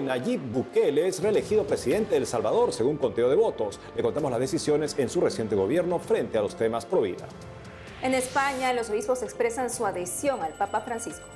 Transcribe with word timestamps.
hoy 0.00 0.06
Nayib 0.06 0.40
Bukele 0.52 1.06
es 1.06 1.22
reelegido 1.22 1.66
presidente 1.66 2.12
de 2.12 2.18
El 2.18 2.26
Salvador 2.26 2.72
según 2.72 2.96
conteo 2.96 3.28
de 3.28 3.36
votos. 3.36 3.78
Le 3.94 4.02
contamos 4.02 4.30
las 4.30 4.40
decisiones 4.40 4.98
en 4.98 5.10
su 5.10 5.20
reciente 5.20 5.54
gobierno 5.54 5.98
frente 5.98 6.38
a 6.38 6.42
los 6.42 6.56
temas 6.56 6.86
pro 6.86 7.02
vida. 7.02 7.26
En 8.02 8.14
España, 8.14 8.72
los 8.72 8.88
obispos 8.88 9.22
expresan 9.22 9.68
su 9.68 9.84
adhesión 9.84 10.42
al 10.42 10.52
Papa 10.54 10.80
Francisco. 10.80 11.26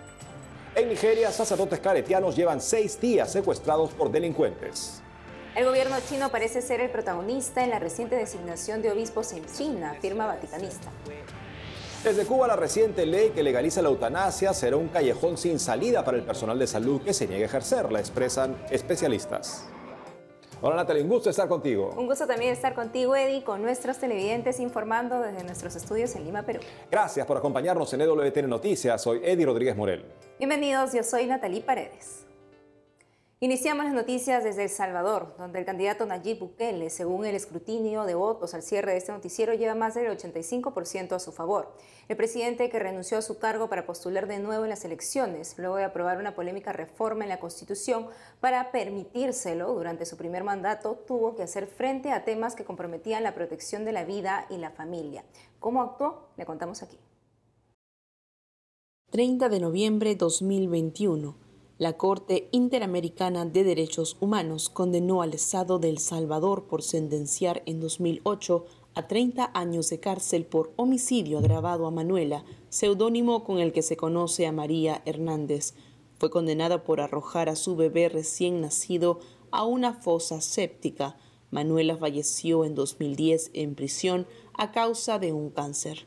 En 0.75 0.89
Nigeria, 0.89 1.31
sacerdotes 1.31 1.79
caretianos 1.81 2.37
llevan 2.37 2.61
seis 2.61 2.99
días 3.01 3.31
secuestrados 3.31 3.91
por 3.91 4.11
delincuentes. 4.11 5.03
El 5.55 5.67
gobierno 5.67 5.97
chino 6.09 6.31
parece 6.31 6.63
ser 6.63 6.81
el 6.81 6.91
protagonista 6.91 7.63
en 7.63 7.71
la 7.71 7.79
reciente 7.79 8.17
designación 8.17 8.83
de 8.83 8.91
obispos 8.91 9.33
en 9.35 9.45
China, 9.47 9.93
afirma 9.93 10.27
Vaticanista. 10.27 10.91
Desde 12.05 12.27
Cuba, 12.27 12.47
la 12.47 12.55
reciente 12.55 13.07
ley 13.07 13.31
que 13.31 13.43
legaliza 13.43 13.81
la 13.81 13.89
eutanasia 13.89 14.53
será 14.53 14.77
un 14.77 14.89
callejón 14.89 15.39
sin 15.39 15.59
salida 15.59 16.05
para 16.05 16.19
el 16.19 16.23
personal 16.23 16.59
de 16.59 16.67
salud 16.67 17.01
que 17.01 17.15
se 17.15 17.27
niegue 17.27 17.45
a 17.45 17.47
ejercerla, 17.47 17.99
expresan 17.99 18.59
especialistas. 18.71 19.65
Hola 20.61 20.77
Natalie, 20.77 21.03
un 21.03 21.09
gusto 21.09 21.31
estar 21.31 21.49
contigo. 21.49 21.95
Un 21.97 22.07
gusto 22.07 22.27
también 22.27 22.53
estar 22.53 22.75
contigo, 22.75 23.17
Eddie, 23.17 23.43
con 23.43 23.63
nuestros 23.63 23.97
televidentes 23.97 24.61
informando 24.61 25.19
desde 25.23 25.45
nuestros 25.45 25.77
estudios 25.77 26.15
en 26.15 26.27
Lima, 26.27 26.43
Perú. 26.43 26.61
Gracias 26.91 27.25
por 27.27 27.39
acompañarnos 27.39 27.91
en 27.95 28.03
EWTN 28.03 28.51
Noticias. 28.51 29.01
Soy 29.01 29.23
Eddie 29.25 29.47
Rodríguez 29.47 29.75
Morel. 29.75 30.05
Bienvenidos, 30.39 30.93
yo 30.93 31.03
soy 31.03 31.25
Natalie 31.25 31.63
Paredes. 31.63 32.27
Iniciamos 33.45 33.85
las 33.85 33.93
noticias 33.93 34.43
desde 34.43 34.63
El 34.63 34.71
Salvador, 34.71 35.35
donde 35.37 35.59
el 35.59 35.67
candidato 35.67 36.07
Nayib 36.07 36.39
Bukele, 36.39 36.89
según 36.89 37.27
el 37.27 37.35
escrutinio 37.35 38.05
de 38.05 38.15
votos 38.15 38.55
al 38.55 38.63
cierre 38.63 38.93
de 38.93 38.97
este 38.97 39.13
noticiero, 39.13 39.53
lleva 39.53 39.75
más 39.75 39.93
del 39.93 40.07
85% 40.07 41.13
a 41.13 41.19
su 41.19 41.31
favor. 41.31 41.77
El 42.09 42.17
presidente 42.17 42.71
que 42.71 42.79
renunció 42.79 43.19
a 43.19 43.21
su 43.21 43.39
cargo 43.39 43.69
para 43.69 43.85
postular 43.85 44.27
de 44.29 44.39
nuevo 44.39 44.65
en 44.65 44.71
las 44.71 44.87
elecciones, 44.87 45.57
luego 45.59 45.77
de 45.77 45.85
aprobar 45.85 46.17
una 46.17 46.35
polémica 46.35 46.73
reforma 46.73 47.25
en 47.25 47.29
la 47.29 47.39
Constitución 47.39 48.07
para 48.41 48.73
permitírselo 48.73 49.75
durante 49.75 50.07
su 50.07 50.17
primer 50.17 50.43
mandato, 50.43 51.05
tuvo 51.07 51.35
que 51.35 51.43
hacer 51.43 51.67
frente 51.67 52.13
a 52.13 52.25
temas 52.25 52.55
que 52.55 52.65
comprometían 52.65 53.23
la 53.23 53.35
protección 53.35 53.85
de 53.85 53.93
la 53.93 54.07
vida 54.07 54.47
y 54.49 54.57
la 54.57 54.71
familia. 54.71 55.23
¿Cómo 55.61 55.83
actuó? 55.83 56.31
Le 56.39 56.47
contamos 56.47 56.83
aquí. 56.83 56.99
30 59.11 59.51
de 59.51 59.61
noviembre 59.61 60.15
2021. 60.15 61.44
La 61.77 61.95
Corte 61.95 62.49
Interamericana 62.53 63.47
de 63.47 63.65
Derechos 63.65 64.17
Humanos 64.21 64.71
condenó 64.71 65.23
al 65.23 65.35
Estado 65.35 65.81
de 65.81 65.89
El 65.89 65.99
Salvador 65.99 66.67
por 66.69 66.85
sentenciar 66.85 67.65
en 67.67 67.81
2008 67.81 68.65
a 68.95 69.09
30 69.09 69.51
años 69.55 69.91
de 69.91 69.99
cárcel 69.99 70.47
por 70.47 70.73
homicidio 70.77 71.39
agravado 71.39 71.89
a 71.89 71.91
Manuela, 71.91 72.45
seudónimo 72.69 73.43
con 73.43 73.59
el 73.59 73.73
que 73.73 73.83
se 73.83 73.97
conoce 73.97 74.47
a 74.47 74.53
María 74.53 75.03
Hernández. 75.05 75.75
Fue 76.21 76.31
condenada 76.31 76.85
por 76.85 77.01
arrojar 77.01 77.49
a 77.49 77.57
su 77.57 77.75
bebé 77.75 78.09
recién 78.09 78.61
nacido 78.61 79.19
a 79.51 79.65
una 79.65 79.95
fosa 79.95 80.41
séptica. 80.41 81.17
Manuela 81.51 81.97
falleció 81.97 82.65
en 82.65 82.77
2010 82.77 83.51
en 83.53 83.75
prisión 83.75 84.29
a 84.53 84.71
causa 84.71 85.19
de 85.19 85.33
un 85.33 85.51
cáncer. 85.51 86.07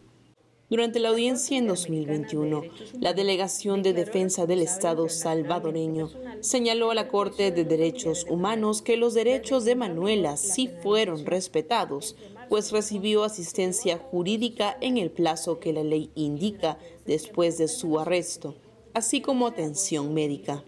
Durante 0.70 1.00
la 1.00 1.10
audiencia 1.10 1.58
en 1.58 1.66
2021, 1.66 2.62
la 3.00 3.14
Delegación 3.14 3.84
de 3.84 3.94
Defensa 3.94 4.46
del 4.46 4.62
Estado 4.62 5.08
salvadoreño 5.08 6.10
señaló 6.42 6.92
a 6.92 6.96
la 6.96 7.08
Corte 7.08 7.52
de 7.52 7.64
Derechos 7.64 8.26
Humanos 8.30 8.82
que 8.82 8.98
los 8.98 9.14
derechos 9.14 9.64
de 9.64 9.76
Manuela 9.76 10.36
sí 10.36 10.70
fueron 10.84 11.26
respetados, 11.26 12.18
pues 12.50 12.74
recibió 12.74 13.24
asistencia 13.24 13.98
jurídica 13.98 14.78
en 14.82 14.98
el 14.98 15.10
plazo 15.10 15.62
que 15.62 15.72
la 15.72 15.84
ley 15.84 16.12
indica 16.16 16.78
después 17.06 17.58
de 17.58 17.70
su 17.70 17.98
arresto, 17.98 18.56
así 18.94 19.22
como 19.22 19.48
atención 19.48 20.14
médica. 20.14 20.66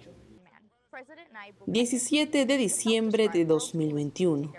17 1.66 2.46
de 2.46 2.58
diciembre 2.58 3.28
de 3.28 3.44
2021. 3.44 4.54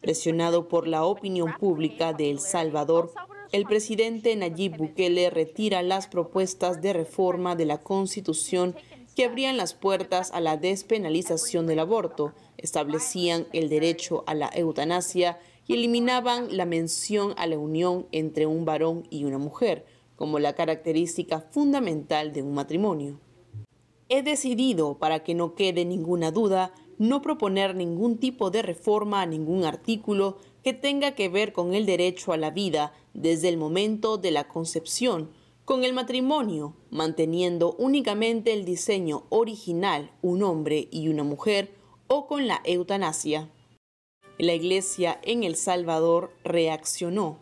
Presionado 0.00 0.66
por 0.66 0.88
la 0.88 1.04
opinión 1.04 1.52
pública 1.60 2.12
de 2.12 2.30
El 2.30 2.40
Salvador, 2.40 3.12
el 3.52 3.64
presidente 3.64 4.34
Nayib 4.36 4.76
Bukele 4.76 5.28
retira 5.30 5.82
las 5.82 6.06
propuestas 6.06 6.80
de 6.80 6.92
reforma 6.92 7.56
de 7.56 7.66
la 7.66 7.78
Constitución 7.78 8.76
que 9.16 9.24
abrían 9.24 9.56
las 9.56 9.74
puertas 9.74 10.30
a 10.32 10.40
la 10.40 10.56
despenalización 10.56 11.66
del 11.66 11.80
aborto, 11.80 12.32
establecían 12.58 13.46
el 13.52 13.68
derecho 13.68 14.22
a 14.26 14.34
la 14.34 14.50
eutanasia 14.54 15.38
y 15.66 15.74
eliminaban 15.74 16.56
la 16.56 16.64
mención 16.64 17.34
a 17.36 17.46
la 17.46 17.58
unión 17.58 18.06
entre 18.12 18.46
un 18.46 18.64
varón 18.64 19.06
y 19.10 19.24
una 19.24 19.38
mujer 19.38 19.84
como 20.14 20.38
la 20.38 20.54
característica 20.54 21.40
fundamental 21.40 22.32
de 22.32 22.42
un 22.42 22.54
matrimonio. 22.54 23.18
He 24.08 24.22
decidido, 24.22 24.98
para 24.98 25.24
que 25.24 25.34
no 25.34 25.54
quede 25.54 25.84
ninguna 25.84 26.30
duda, 26.30 26.72
no 26.98 27.22
proponer 27.22 27.74
ningún 27.74 28.18
tipo 28.18 28.50
de 28.50 28.62
reforma 28.62 29.22
a 29.22 29.26
ningún 29.26 29.64
artículo 29.64 30.36
que 30.62 30.72
tenga 30.72 31.14
que 31.14 31.28
ver 31.28 31.52
con 31.52 31.74
el 31.74 31.86
derecho 31.86 32.32
a 32.32 32.36
la 32.36 32.50
vida 32.50 32.92
desde 33.14 33.48
el 33.48 33.56
momento 33.56 34.18
de 34.18 34.30
la 34.30 34.48
concepción, 34.48 35.30
con 35.64 35.84
el 35.84 35.92
matrimonio, 35.92 36.74
manteniendo 36.90 37.74
únicamente 37.78 38.52
el 38.52 38.64
diseño 38.64 39.24
original, 39.28 40.10
un 40.20 40.42
hombre 40.42 40.88
y 40.90 41.08
una 41.08 41.22
mujer, 41.22 41.74
o 42.08 42.26
con 42.26 42.48
la 42.48 42.60
eutanasia. 42.64 43.48
La 44.38 44.54
Iglesia 44.54 45.20
en 45.22 45.44
El 45.44 45.54
Salvador 45.54 46.32
reaccionó. 46.44 47.38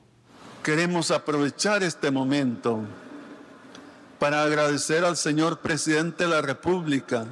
Queremos 0.62 1.10
aprovechar 1.10 1.82
este 1.82 2.10
momento 2.10 2.80
para 4.18 4.42
agradecer 4.42 5.04
al 5.04 5.16
señor 5.16 5.60
presidente 5.60 6.24
de 6.24 6.30
la 6.30 6.42
República 6.42 7.26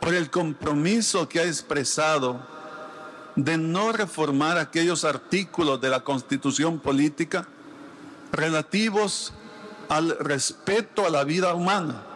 por 0.00 0.14
el 0.14 0.30
compromiso 0.30 1.28
que 1.28 1.40
ha 1.40 1.44
expresado 1.44 2.40
de 3.36 3.58
no 3.58 3.92
reformar 3.92 4.58
aquellos 4.58 5.04
artículos 5.04 5.80
de 5.80 5.90
la 5.90 6.04
constitución 6.04 6.80
política 6.80 7.48
relativos 8.32 9.32
al 9.88 10.16
respeto 10.18 11.06
a 11.06 11.10
la 11.10 11.24
vida 11.24 11.54
humana. 11.54 12.06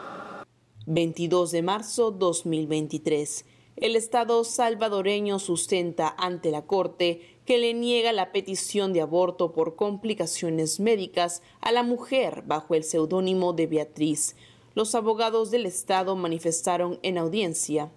22 0.86 1.50
de 1.50 1.62
marzo 1.62 2.10
2023. 2.10 3.44
El 3.76 3.97
Estado 3.97 4.44
salvadoreño 4.44 5.38
sustenta 5.38 6.14
ante 6.16 6.50
la 6.50 6.62
Corte 6.62 7.38
que 7.44 7.58
le 7.58 7.75
niega 7.75 8.12
la 8.12 8.31
petición 8.31 8.92
de 8.92 9.00
aborto 9.00 9.52
por 9.52 9.75
complicaciones 9.75 10.78
médicas 10.78 11.42
a 11.60 11.72
la 11.72 11.82
mujer 11.82 12.44
bajo 12.46 12.75
el 12.75 12.84
seudónimo 12.84 13.52
de 13.52 13.66
Beatriz. 13.66 14.36
Los 14.75 14.94
abogados 14.94 15.50
del 15.50 15.66
Estado 15.66 16.14
manifestaron 16.14 17.00
en 17.02 17.19
audiencia 17.19 17.91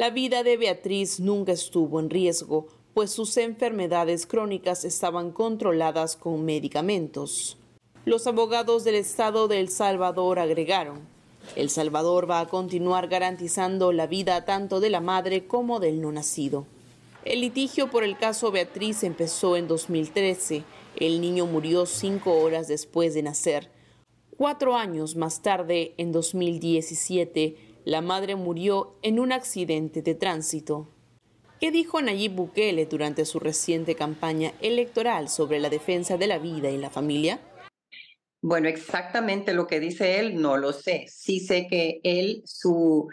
la 0.00 0.08
vida 0.08 0.42
de 0.42 0.56
Beatriz 0.56 1.20
nunca 1.20 1.52
estuvo 1.52 2.00
en 2.00 2.08
riesgo, 2.08 2.68
pues 2.94 3.10
sus 3.10 3.36
enfermedades 3.36 4.24
crónicas 4.24 4.86
estaban 4.86 5.30
controladas 5.30 6.16
con 6.16 6.42
medicamentos. 6.42 7.58
Los 8.06 8.26
abogados 8.26 8.82
del 8.84 8.94
Estado 8.94 9.46
de 9.46 9.60
El 9.60 9.68
Salvador 9.68 10.38
agregaron, 10.38 11.00
El 11.54 11.68
Salvador 11.68 12.30
va 12.30 12.40
a 12.40 12.48
continuar 12.48 13.08
garantizando 13.08 13.92
la 13.92 14.06
vida 14.06 14.46
tanto 14.46 14.80
de 14.80 14.88
la 14.88 15.02
madre 15.02 15.46
como 15.46 15.80
del 15.80 16.00
no 16.00 16.10
nacido. 16.12 16.64
El 17.26 17.42
litigio 17.42 17.90
por 17.90 18.02
el 18.02 18.16
caso 18.16 18.50
Beatriz 18.50 19.04
empezó 19.04 19.58
en 19.58 19.68
2013. 19.68 20.64
El 20.96 21.20
niño 21.20 21.44
murió 21.44 21.84
cinco 21.84 22.40
horas 22.40 22.68
después 22.68 23.12
de 23.12 23.22
nacer. 23.22 23.70
Cuatro 24.38 24.76
años 24.76 25.16
más 25.16 25.42
tarde, 25.42 25.92
en 25.98 26.10
2017, 26.10 27.69
la 27.90 28.02
madre 28.02 28.36
murió 28.36 28.96
en 29.02 29.18
un 29.18 29.32
accidente 29.32 30.00
de 30.00 30.14
tránsito. 30.14 30.86
¿Qué 31.58 31.72
dijo 31.72 32.00
Nayib 32.00 32.36
Bukele 32.36 32.86
durante 32.86 33.24
su 33.24 33.40
reciente 33.40 33.96
campaña 33.96 34.52
electoral 34.60 35.28
sobre 35.28 35.58
la 35.58 35.70
defensa 35.70 36.16
de 36.16 36.28
la 36.28 36.38
vida 36.38 36.70
y 36.70 36.78
la 36.78 36.90
familia? 36.90 37.40
Bueno, 38.40 38.68
exactamente 38.68 39.54
lo 39.54 39.66
que 39.66 39.80
dice 39.80 40.20
él 40.20 40.40
no 40.40 40.56
lo 40.56 40.72
sé. 40.72 41.06
Sí 41.08 41.40
sé 41.40 41.66
que 41.66 42.00
él, 42.04 42.42
su, 42.44 43.08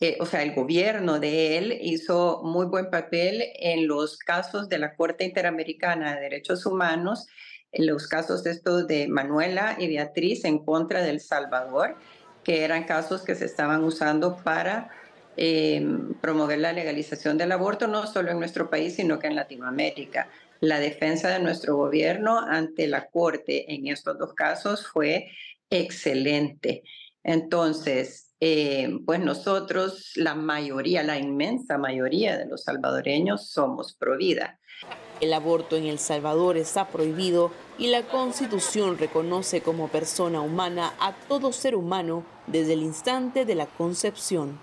eh, 0.00 0.18
o 0.20 0.26
sea, 0.26 0.42
el 0.42 0.54
gobierno 0.54 1.18
de 1.18 1.56
él 1.56 1.78
hizo 1.80 2.42
muy 2.44 2.66
buen 2.66 2.90
papel 2.90 3.42
en 3.54 3.88
los 3.88 4.18
casos 4.18 4.68
de 4.68 4.80
la 4.80 4.96
Corte 4.96 5.24
Interamericana 5.24 6.14
de 6.14 6.20
Derechos 6.20 6.66
Humanos, 6.66 7.26
en 7.72 7.86
los 7.86 8.06
casos 8.06 8.44
estos 8.44 8.86
de 8.86 9.08
Manuela 9.08 9.76
y 9.78 9.88
Beatriz 9.88 10.44
en 10.44 10.62
contra 10.62 11.00
del 11.02 11.20
Salvador 11.20 11.96
que 12.44 12.64
eran 12.64 12.84
casos 12.84 13.22
que 13.22 13.34
se 13.34 13.44
estaban 13.44 13.84
usando 13.84 14.36
para 14.36 14.90
eh, 15.36 15.82
promover 16.20 16.58
la 16.58 16.72
legalización 16.72 17.38
del 17.38 17.52
aborto, 17.52 17.86
no 17.86 18.06
solo 18.06 18.30
en 18.30 18.38
nuestro 18.38 18.68
país, 18.68 18.96
sino 18.96 19.18
que 19.18 19.28
en 19.28 19.36
Latinoamérica. 19.36 20.28
La 20.60 20.78
defensa 20.78 21.30
de 21.30 21.38
nuestro 21.38 21.76
gobierno 21.76 22.38
ante 22.38 22.86
la 22.86 23.06
Corte 23.06 23.72
en 23.72 23.86
estos 23.86 24.18
dos 24.18 24.34
casos 24.34 24.86
fue 24.86 25.30
excelente. 25.70 26.82
Entonces, 27.22 28.34
eh, 28.40 28.98
pues 29.06 29.20
nosotros, 29.20 30.12
la 30.16 30.34
mayoría, 30.34 31.02
la 31.02 31.18
inmensa 31.18 31.78
mayoría 31.78 32.36
de 32.36 32.46
los 32.46 32.64
salvadoreños 32.64 33.50
somos 33.50 33.94
pro 33.94 34.16
vida. 34.16 34.58
El 35.20 35.34
aborto 35.34 35.76
en 35.76 35.84
El 35.84 35.98
Salvador 35.98 36.56
está 36.56 36.88
prohibido 36.88 37.50
y 37.76 37.88
la 37.88 38.08
Constitución 38.08 38.96
reconoce 38.96 39.60
como 39.60 39.88
persona 39.88 40.40
humana 40.40 40.94
a 40.98 41.14
todo 41.28 41.52
ser 41.52 41.76
humano 41.76 42.24
desde 42.46 42.72
el 42.72 42.82
instante 42.82 43.44
de 43.44 43.54
la 43.54 43.66
concepción. 43.66 44.58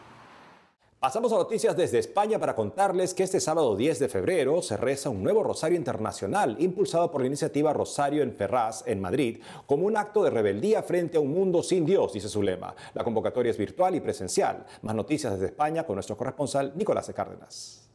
Pasamos 0.99 1.31
a 1.31 1.35
noticias 1.35 1.77
desde 1.77 1.99
España 1.99 2.39
para 2.39 2.55
contarles 2.55 3.13
que 3.13 3.21
este 3.21 3.39
sábado 3.39 3.75
10 3.75 3.99
de 3.99 4.09
febrero 4.09 4.63
se 4.63 4.77
reza 4.77 5.11
un 5.11 5.21
nuevo 5.21 5.43
Rosario 5.43 5.77
Internacional 5.77 6.55
impulsado 6.57 7.11
por 7.11 7.21
la 7.21 7.27
iniciativa 7.27 7.71
Rosario 7.71 8.23
en 8.23 8.33
Ferraz, 8.33 8.83
en 8.87 8.99
Madrid, 8.99 9.39
como 9.67 9.85
un 9.85 9.95
acto 9.95 10.23
de 10.23 10.31
rebeldía 10.31 10.81
frente 10.81 11.17
a 11.17 11.19
un 11.19 11.31
mundo 11.31 11.61
sin 11.61 11.85
Dios, 11.85 12.13
dice 12.13 12.29
su 12.29 12.41
lema. 12.41 12.73
La 12.95 13.03
convocatoria 13.03 13.51
es 13.51 13.57
virtual 13.59 13.93
y 13.93 13.99
presencial. 13.99 14.65
Más 14.81 14.95
noticias 14.95 15.33
desde 15.33 15.45
España 15.45 15.85
con 15.85 15.97
nuestro 15.97 16.17
corresponsal 16.17 16.73
Nicolás 16.75 17.05
de 17.05 17.13
Cárdenas. 17.13 17.86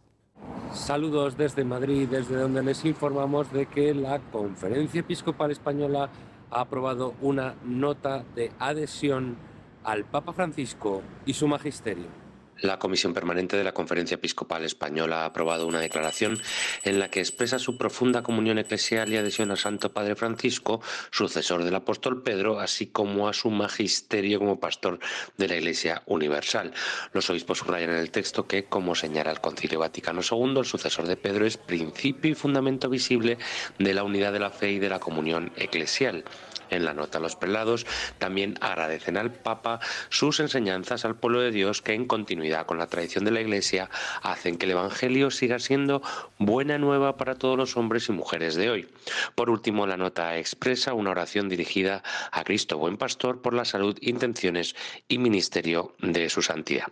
Saludos 0.73 1.37
desde 1.37 1.65
Madrid, 1.65 2.09
desde 2.09 2.37
donde 2.37 2.63
les 2.63 2.85
informamos 2.85 3.53
de 3.53 3.67
que 3.67 3.95
la 3.95 4.19
Conferencia 4.19 5.01
Episcopal 5.01 5.51
Española 5.51 6.09
ha 6.51 6.61
aprobado 6.61 7.15
una 7.21 7.55
nota 7.65 8.25
de 8.35 8.53
adhesión 8.59 9.37
al 9.85 10.05
Papa 10.05 10.33
Francisco 10.33 11.03
y 11.27 11.35
su 11.35 11.47
magisterio. 11.47 12.22
La 12.63 12.79
Comisión 12.79 13.13
Permanente 13.13 13.57
de 13.57 13.65
la 13.65 13.75
Conferencia 13.75 14.15
Episcopal 14.15 14.65
Española 14.65 15.23
ha 15.23 15.25
aprobado 15.25 15.67
una 15.67 15.81
declaración 15.81 16.41
en 16.85 17.01
la 17.01 17.11
que 17.11 17.19
expresa 17.19 17.59
su 17.59 17.77
profunda 17.77 18.23
comunión 18.23 18.57
eclesial 18.57 19.13
y 19.13 19.17
adhesión 19.17 19.51
al 19.51 19.59
Santo 19.59 19.93
Padre 19.93 20.15
Francisco, 20.15 20.81
sucesor 21.11 21.65
del 21.65 21.75
apóstol 21.75 22.23
Pedro, 22.23 22.61
así 22.61 22.87
como 22.87 23.29
a 23.29 23.33
su 23.33 23.51
magisterio 23.51 24.39
como 24.39 24.61
pastor 24.61 25.01
de 25.37 25.49
la 25.49 25.57
Iglesia 25.57 26.05
Universal. 26.07 26.73
Los 27.13 27.29
obispos 27.31 27.59
subrayan 27.59 27.91
en 27.91 27.97
el 27.97 28.13
texto 28.13 28.47
que, 28.47 28.67
como 28.67 28.95
señala 28.95 29.33
el 29.33 29.41
Concilio 29.41 29.81
Vaticano 29.81 30.21
II, 30.23 30.61
el 30.61 30.65
sucesor 30.65 31.09
de 31.09 31.17
Pedro 31.17 31.45
es 31.45 31.57
principio 31.57 32.31
y 32.31 32.37
fundamento 32.37 32.89
visible 32.89 33.39
de 33.81 33.93
la 33.93 34.05
unidad 34.05 34.33
de 34.33 34.39
la 34.39 34.51
fe 34.51 34.71
y 34.71 34.79
de 34.79 34.89
la 34.89 35.01
comunión 35.01 35.51
eclesial. 35.57 36.25
En 36.71 36.87
la 36.87 36.95
nota, 36.95 37.21
los 37.21 37.37
prelados 37.37 37.85
también 38.19 38.57
agradecen 38.63 39.19
al 39.19 39.31
Papa 39.31 39.79
sus 40.09 40.41
enseñanzas 40.41 41.05
al 41.05 41.17
pueblo 41.17 41.41
de 41.41 41.51
Dios 41.51 41.83
que 41.83 41.93
en 41.93 42.07
continuidad 42.07 42.52
con 42.67 42.79
la 42.79 42.87
tradición 42.87 43.25
de 43.25 43.31
la 43.31 43.41
Iglesia 43.41 43.91
hacen 44.23 44.57
que 44.57 44.67
el 44.67 44.73
Evangelio 44.73 45.31
siga 45.31 45.59
siendo 45.59 46.03
buena 46.39 46.79
nueva 46.79 47.17
para 47.17 47.37
todos 47.37 47.57
los 47.57 47.77
hombres 47.77 48.09
y 48.09 48.13
mujeres 48.13 48.55
de 48.55 48.71
hoy. 48.71 48.89
Por 49.35 49.51
último, 49.51 49.87
la 49.87 49.97
nota 49.97 50.37
expresa 50.37 50.95
una 50.95 51.11
oración 51.11 51.49
dirigida 51.49 52.03
a 52.31 52.45
Cristo 52.45 52.79
Buen 52.79 52.97
Pastor 52.97 53.41
por 53.41 53.55
la 53.55 53.65
salud, 53.65 53.97
intenciones 54.01 54.77
y 55.09 55.19
ministerio 55.19 55.95
de 56.01 56.29
su 56.29 56.43
santidad. 56.43 56.87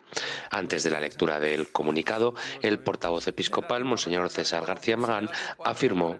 Antes 0.50 0.82
de 0.82 0.90
la 0.90 1.00
lectura 1.00 1.38
del 1.38 1.68
comunicado, 1.68 2.34
el 2.62 2.78
portavoz 2.78 3.28
episcopal, 3.28 3.84
Monseñor 3.84 4.30
César 4.30 4.64
García 4.64 4.96
Magán, 4.96 5.30
afirmó 5.64 6.18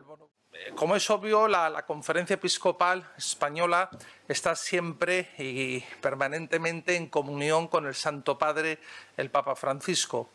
como 0.75 0.97
es 0.97 1.11
obvio, 1.11 1.49
la, 1.49 1.85
Conferencia 1.87 2.35
Episcopal 2.35 3.09
Española 3.17 3.91
está 4.29 4.55
siempre 4.55 5.31
y 5.39 5.81
permanentemente 6.01 6.97
en 6.97 7.09
comunión 7.09 7.69
con 7.69 7.87
el 7.87 7.95
Santo 7.95 8.39
Padre, 8.39 8.79
el 9.17 9.31
Papa 9.31 9.55
Francisco, 9.57 10.31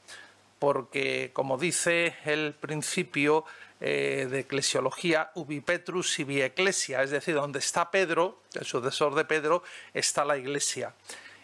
porque, 0.60 1.32
como 1.34 1.58
dice 1.58 2.16
el 2.26 2.54
principio 2.54 3.46
eh, 3.82 4.28
de 4.30 4.40
eclesiología, 4.40 5.32
ubi 5.36 5.62
Petrus 5.62 6.20
y 6.20 6.42
ecclesia, 6.42 7.04
es 7.04 7.12
decir, 7.12 7.36
donde 7.36 7.60
está 7.60 7.92
Pedro, 7.92 8.42
el 8.54 8.66
sucesor 8.66 9.16
de 9.16 9.26
Pedro, 9.26 9.64
está 9.94 10.26
la 10.26 10.38
Iglesia 10.38 10.94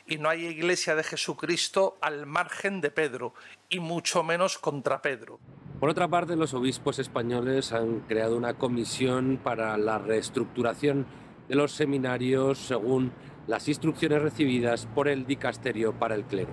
y 0.07 0.17
no 0.17 0.29
hay 0.29 0.45
iglesia 0.45 0.95
de 0.95 1.03
Jesucristo 1.03 1.97
al 2.01 2.25
margen 2.25 2.81
de 2.81 2.91
Pedro, 2.91 3.33
y 3.69 3.79
mucho 3.79 4.23
menos 4.23 4.57
contra 4.57 5.01
Pedro. 5.01 5.39
Por 5.81 5.89
otra 5.89 6.07
parte, 6.07 6.35
los 6.35 6.53
obispos 6.53 6.99
españoles 6.99 7.73
han 7.73 8.01
creado 8.01 8.37
una 8.37 8.53
comisión 8.53 9.39
para 9.43 9.79
la 9.79 9.97
reestructuración 9.97 11.07
de 11.49 11.55
los 11.55 11.71
seminarios 11.71 12.59
según 12.59 13.11
las 13.47 13.67
instrucciones 13.67 14.21
recibidas 14.21 14.85
por 14.85 15.07
el 15.07 15.25
dicasterio 15.25 15.93
para 15.93 16.13
el 16.13 16.25
clero. 16.25 16.51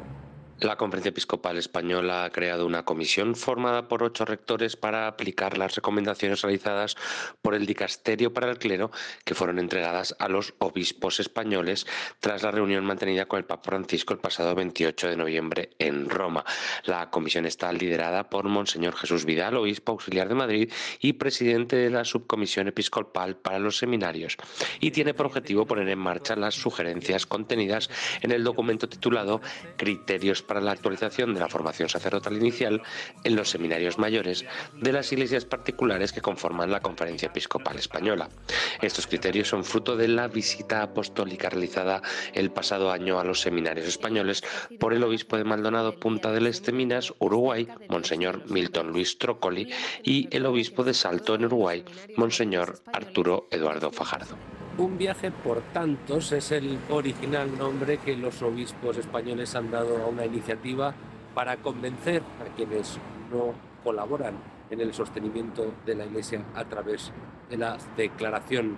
La 0.61 0.75
Conferencia 0.75 1.11
Episcopal 1.11 1.57
Española 1.57 2.25
ha 2.25 2.31
creado 2.31 2.67
una 2.67 2.85
comisión 2.85 3.37
formada 3.37 3.87
por 3.87 4.03
ocho 4.03 4.25
rectores 4.25 4.75
para 4.75 5.07
aplicar 5.07 5.57
las 5.57 5.77
recomendaciones 5.77 6.43
realizadas 6.43 6.97
por 7.41 7.55
el 7.55 7.65
Dicasterio 7.65 8.33
para 8.33 8.51
el 8.51 8.59
Clero 8.59 8.91
que 9.25 9.37
fueron 9.37 9.61
entregadas 9.61 10.17
a 10.19 10.29
los 10.29 10.55
obispos 10.59 11.21
españoles 11.21 11.87
tras 12.19 12.43
la 12.43 12.51
reunión 12.51 12.85
mantenida 12.85 13.27
con 13.27 13.39
el 13.39 13.45
Papa 13.45 13.71
Francisco 13.71 14.13
el 14.13 14.19
pasado 14.19 14.57
28 14.57 15.07
de 15.07 15.17
noviembre 15.17 15.71
en 15.79 16.11
Roma. 16.11 16.45
La 16.83 17.09
comisión 17.09 17.47
está 17.47 17.73
liderada 17.73 18.29
por 18.29 18.49
Monseñor 18.49 18.97
Jesús 18.97 19.25
Vidal, 19.25 19.57
obispo 19.57 19.93
auxiliar 19.93 20.29
de 20.29 20.35
Madrid 20.35 20.73
y 20.99 21.13
presidente 21.13 21.77
de 21.77 21.91
la 21.91 22.05
Subcomisión 22.05 22.67
Episcopal 22.67 23.37
para 23.37 23.61
los 23.61 23.79
Seminarios, 23.79 24.37
y 24.81 24.91
tiene 24.91 25.15
por 25.15 25.27
objetivo 25.27 25.67
poner 25.67 25.89
en 25.89 26.01
marcha 26.01 26.35
las 26.35 26.57
sugerencias 26.57 27.27
contenidas 27.27 27.89
en 28.23 28.33
el 28.33 28.43
documento 28.43 28.89
titulado 28.89 29.41
Criterios 29.77 30.43
para 30.49 30.61
la 30.61 30.73
actualización 30.73 31.35
de 31.35 31.41
la 31.41 31.49
formación 31.49 31.89
sacerdotal 31.89 32.37
inicial 32.37 32.83
en 33.23 33.37
los 33.37 33.51
seminarios 33.51 33.99
mayores 33.99 34.45
de 34.75 34.93
las 34.93 35.13
iglesias 35.13 35.45
particulares 35.45 36.13
que 36.13 36.21
conforman 36.21 36.73
la 36.73 36.81
Conferencia 36.81 37.27
Episcopal 37.27 37.79
Española. 37.79 38.29
Estos 38.83 39.07
criterios 39.07 39.49
son 39.49 39.65
fruto 39.65 39.97
de 39.97 40.09
la 40.09 40.27
visita 40.27 40.83
apostólica 40.83 41.51
realizada 41.51 42.03
el 42.35 42.51
pasado 42.51 42.91
año 42.91 43.21
a 43.21 43.25
los 43.25 43.41
seminarios 43.41 43.87
españoles 43.87 44.43
por 44.81 44.93
el 44.93 45.05
obispo 45.05 45.37
de 45.37 45.45
Maldonado 45.45 45.95
Punta 45.95 46.33
del 46.33 46.49
Este 46.49 46.73
Minas, 46.73 47.13
Uruguay, 47.19 47.69
Monseñor 47.89 48.51
Milton 48.51 48.89
Luis 48.91 49.19
Trócoli, 49.19 49.71
y 50.03 50.29
el 50.35 50.47
obispo 50.47 50.83
de 50.83 50.95
Salto 50.95 51.35
en 51.35 51.45
Uruguay, 51.45 51.85
Monseñor 52.17 52.81
Arturo 52.93 53.47
Eduardo 53.51 53.93
Fajardo. 53.93 54.37
Un 54.79 54.97
viaje 54.97 55.33
por 55.33 55.61
tantos 55.73 56.31
es 56.31 56.53
el 56.53 56.79
original 56.89 57.59
nombre 57.59 57.99
que 57.99 58.17
los 58.17 58.41
obispos 58.43 58.97
españoles 58.97 59.57
han 59.57 59.73
dado 59.73 60.01
a 60.01 60.07
una 60.07 60.25
iniciativa 60.25 60.95
para 61.35 61.57
convencer 61.57 62.23
a 62.41 62.55
quienes 62.55 62.97
no 63.33 63.55
colaboran 63.83 64.35
en 64.71 64.81
el 64.81 64.95
sostenimiento 64.95 65.75
de 65.85 65.97
la 65.97 66.07
Iglesia 66.07 66.45
a 66.55 66.65
través 66.65 67.11
de 67.51 67.57
la 67.57 67.77
declaración 67.97 68.77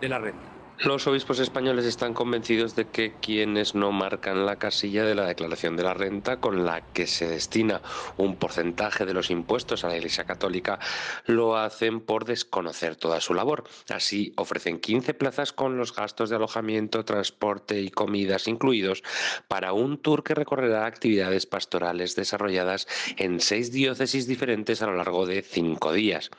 de 0.00 0.08
la 0.08 0.18
renta. 0.18 0.55
Los 0.80 1.06
obispos 1.06 1.38
españoles 1.38 1.86
están 1.86 2.12
convencidos 2.12 2.76
de 2.76 2.86
que 2.86 3.14
quienes 3.22 3.74
no 3.74 3.92
marcan 3.92 4.44
la 4.44 4.56
casilla 4.56 5.04
de 5.04 5.14
la 5.14 5.24
declaración 5.24 5.74
de 5.74 5.82
la 5.82 5.94
renta 5.94 6.36
con 6.36 6.66
la 6.66 6.82
que 6.92 7.06
se 7.06 7.26
destina 7.26 7.80
un 8.18 8.36
porcentaje 8.36 9.06
de 9.06 9.14
los 9.14 9.30
impuestos 9.30 9.84
a 9.84 9.88
la 9.88 9.96
Iglesia 9.96 10.24
Católica 10.24 10.78
lo 11.24 11.56
hacen 11.56 12.00
por 12.00 12.26
desconocer 12.26 12.94
toda 12.94 13.22
su 13.22 13.32
labor. 13.32 13.64
Así 13.88 14.34
ofrecen 14.36 14.78
15 14.78 15.14
plazas 15.14 15.54
con 15.54 15.78
los 15.78 15.96
gastos 15.96 16.28
de 16.28 16.36
alojamiento, 16.36 17.06
transporte 17.06 17.80
y 17.80 17.90
comidas 17.90 18.46
incluidos 18.46 19.02
para 19.48 19.72
un 19.72 19.96
tour 19.96 20.22
que 20.24 20.34
recorrerá 20.34 20.84
actividades 20.84 21.46
pastorales 21.46 22.16
desarrolladas 22.16 22.86
en 23.16 23.40
seis 23.40 23.72
diócesis 23.72 24.26
diferentes 24.26 24.82
a 24.82 24.86
lo 24.86 24.96
largo 24.96 25.24
de 25.24 25.40
cinco 25.40 25.94
días. 25.94 26.30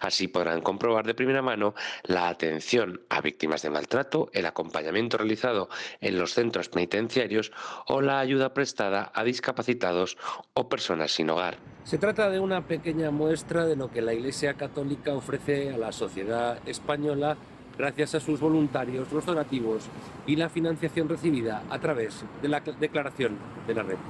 Así 0.00 0.26
podrán 0.26 0.62
comprobar 0.62 1.06
de 1.06 1.14
primera 1.14 1.42
mano 1.42 1.76
la 2.02 2.28
atención 2.28 3.00
a 3.08 3.20
víctimas 3.20 3.62
de 3.62 3.70
mal 3.70 3.83
trato, 3.88 4.30
el 4.32 4.46
acompañamiento 4.46 5.16
realizado 5.18 5.68
en 6.00 6.18
los 6.18 6.34
centros 6.34 6.68
penitenciarios 6.68 7.52
o 7.86 8.00
la 8.00 8.20
ayuda 8.20 8.54
prestada 8.54 9.10
a 9.14 9.24
discapacitados 9.24 10.16
o 10.54 10.68
personas 10.68 11.12
sin 11.12 11.30
hogar. 11.30 11.56
Se 11.84 11.98
trata 11.98 12.30
de 12.30 12.40
una 12.40 12.66
pequeña 12.66 13.10
muestra 13.10 13.66
de 13.66 13.76
lo 13.76 13.90
que 13.90 14.02
la 14.02 14.14
Iglesia 14.14 14.54
Católica 14.54 15.14
ofrece 15.14 15.72
a 15.72 15.78
la 15.78 15.92
sociedad 15.92 16.58
española 16.66 17.36
gracias 17.76 18.14
a 18.14 18.20
sus 18.20 18.40
voluntarios, 18.40 19.12
los 19.12 19.26
donativos 19.26 19.84
y 20.26 20.36
la 20.36 20.48
financiación 20.48 21.08
recibida 21.08 21.62
a 21.68 21.78
través 21.78 22.24
de 22.40 22.48
la 22.48 22.60
declaración 22.60 23.36
de 23.66 23.74
la 23.74 23.82
renta. 23.82 24.02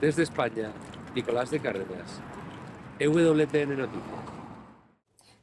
Desde 0.00 0.22
España, 0.22 0.70
Nicolás 1.14 1.50
de 1.50 1.60
Cárdenas, 1.60 2.20
EWTN. 2.98 4.35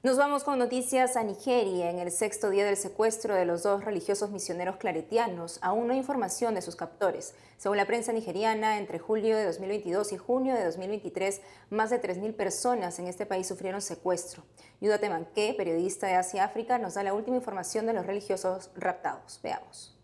Nos 0.06 0.18
vamos 0.18 0.44
con 0.44 0.60
noticias 0.60 1.16
a 1.16 1.24
Nigeria. 1.24 1.90
En 1.90 1.98
el 1.98 2.12
sexto 2.12 2.50
día 2.50 2.66
del 2.66 2.76
secuestro 2.76 3.36
de 3.36 3.46
los 3.46 3.64
dos 3.64 3.86
religiosos 3.86 4.32
misioneros 4.32 4.76
claretianos, 4.76 5.60
aún 5.62 5.88
no 5.88 5.94
hay 5.94 6.00
información 6.00 6.56
de 6.56 6.62
sus 6.62 6.76
captores. 6.76 7.34
Según 7.56 7.78
la 7.78 7.88
prensa 7.88 8.12
nigeriana, 8.12 8.80
entre 8.80 9.00
julio 9.00 9.38
de 9.38 9.46
2022 9.46 10.12
y 10.12 10.18
junio 10.18 10.56
de 10.56 10.66
2023, 10.66 11.42
más 11.70 11.90
de 11.90 12.02
3.000 12.02 12.36
personas 12.36 13.00
en 13.00 13.08
este 13.08 13.26
país 13.26 13.48
sufrieron 13.48 13.80
secuestro. 13.80 14.44
Yuda 14.82 14.98
Temanque, 14.98 15.54
periodista 15.56 16.08
de 16.08 16.16
Asia-África, 16.16 16.78
nos 16.80 16.96
da 16.96 17.04
la 17.04 17.14
última 17.14 17.38
información 17.38 17.86
de 17.86 17.94
los 17.94 18.06
religiosos 18.06 18.72
raptados. 18.76 19.40
Veamos. 19.42 19.98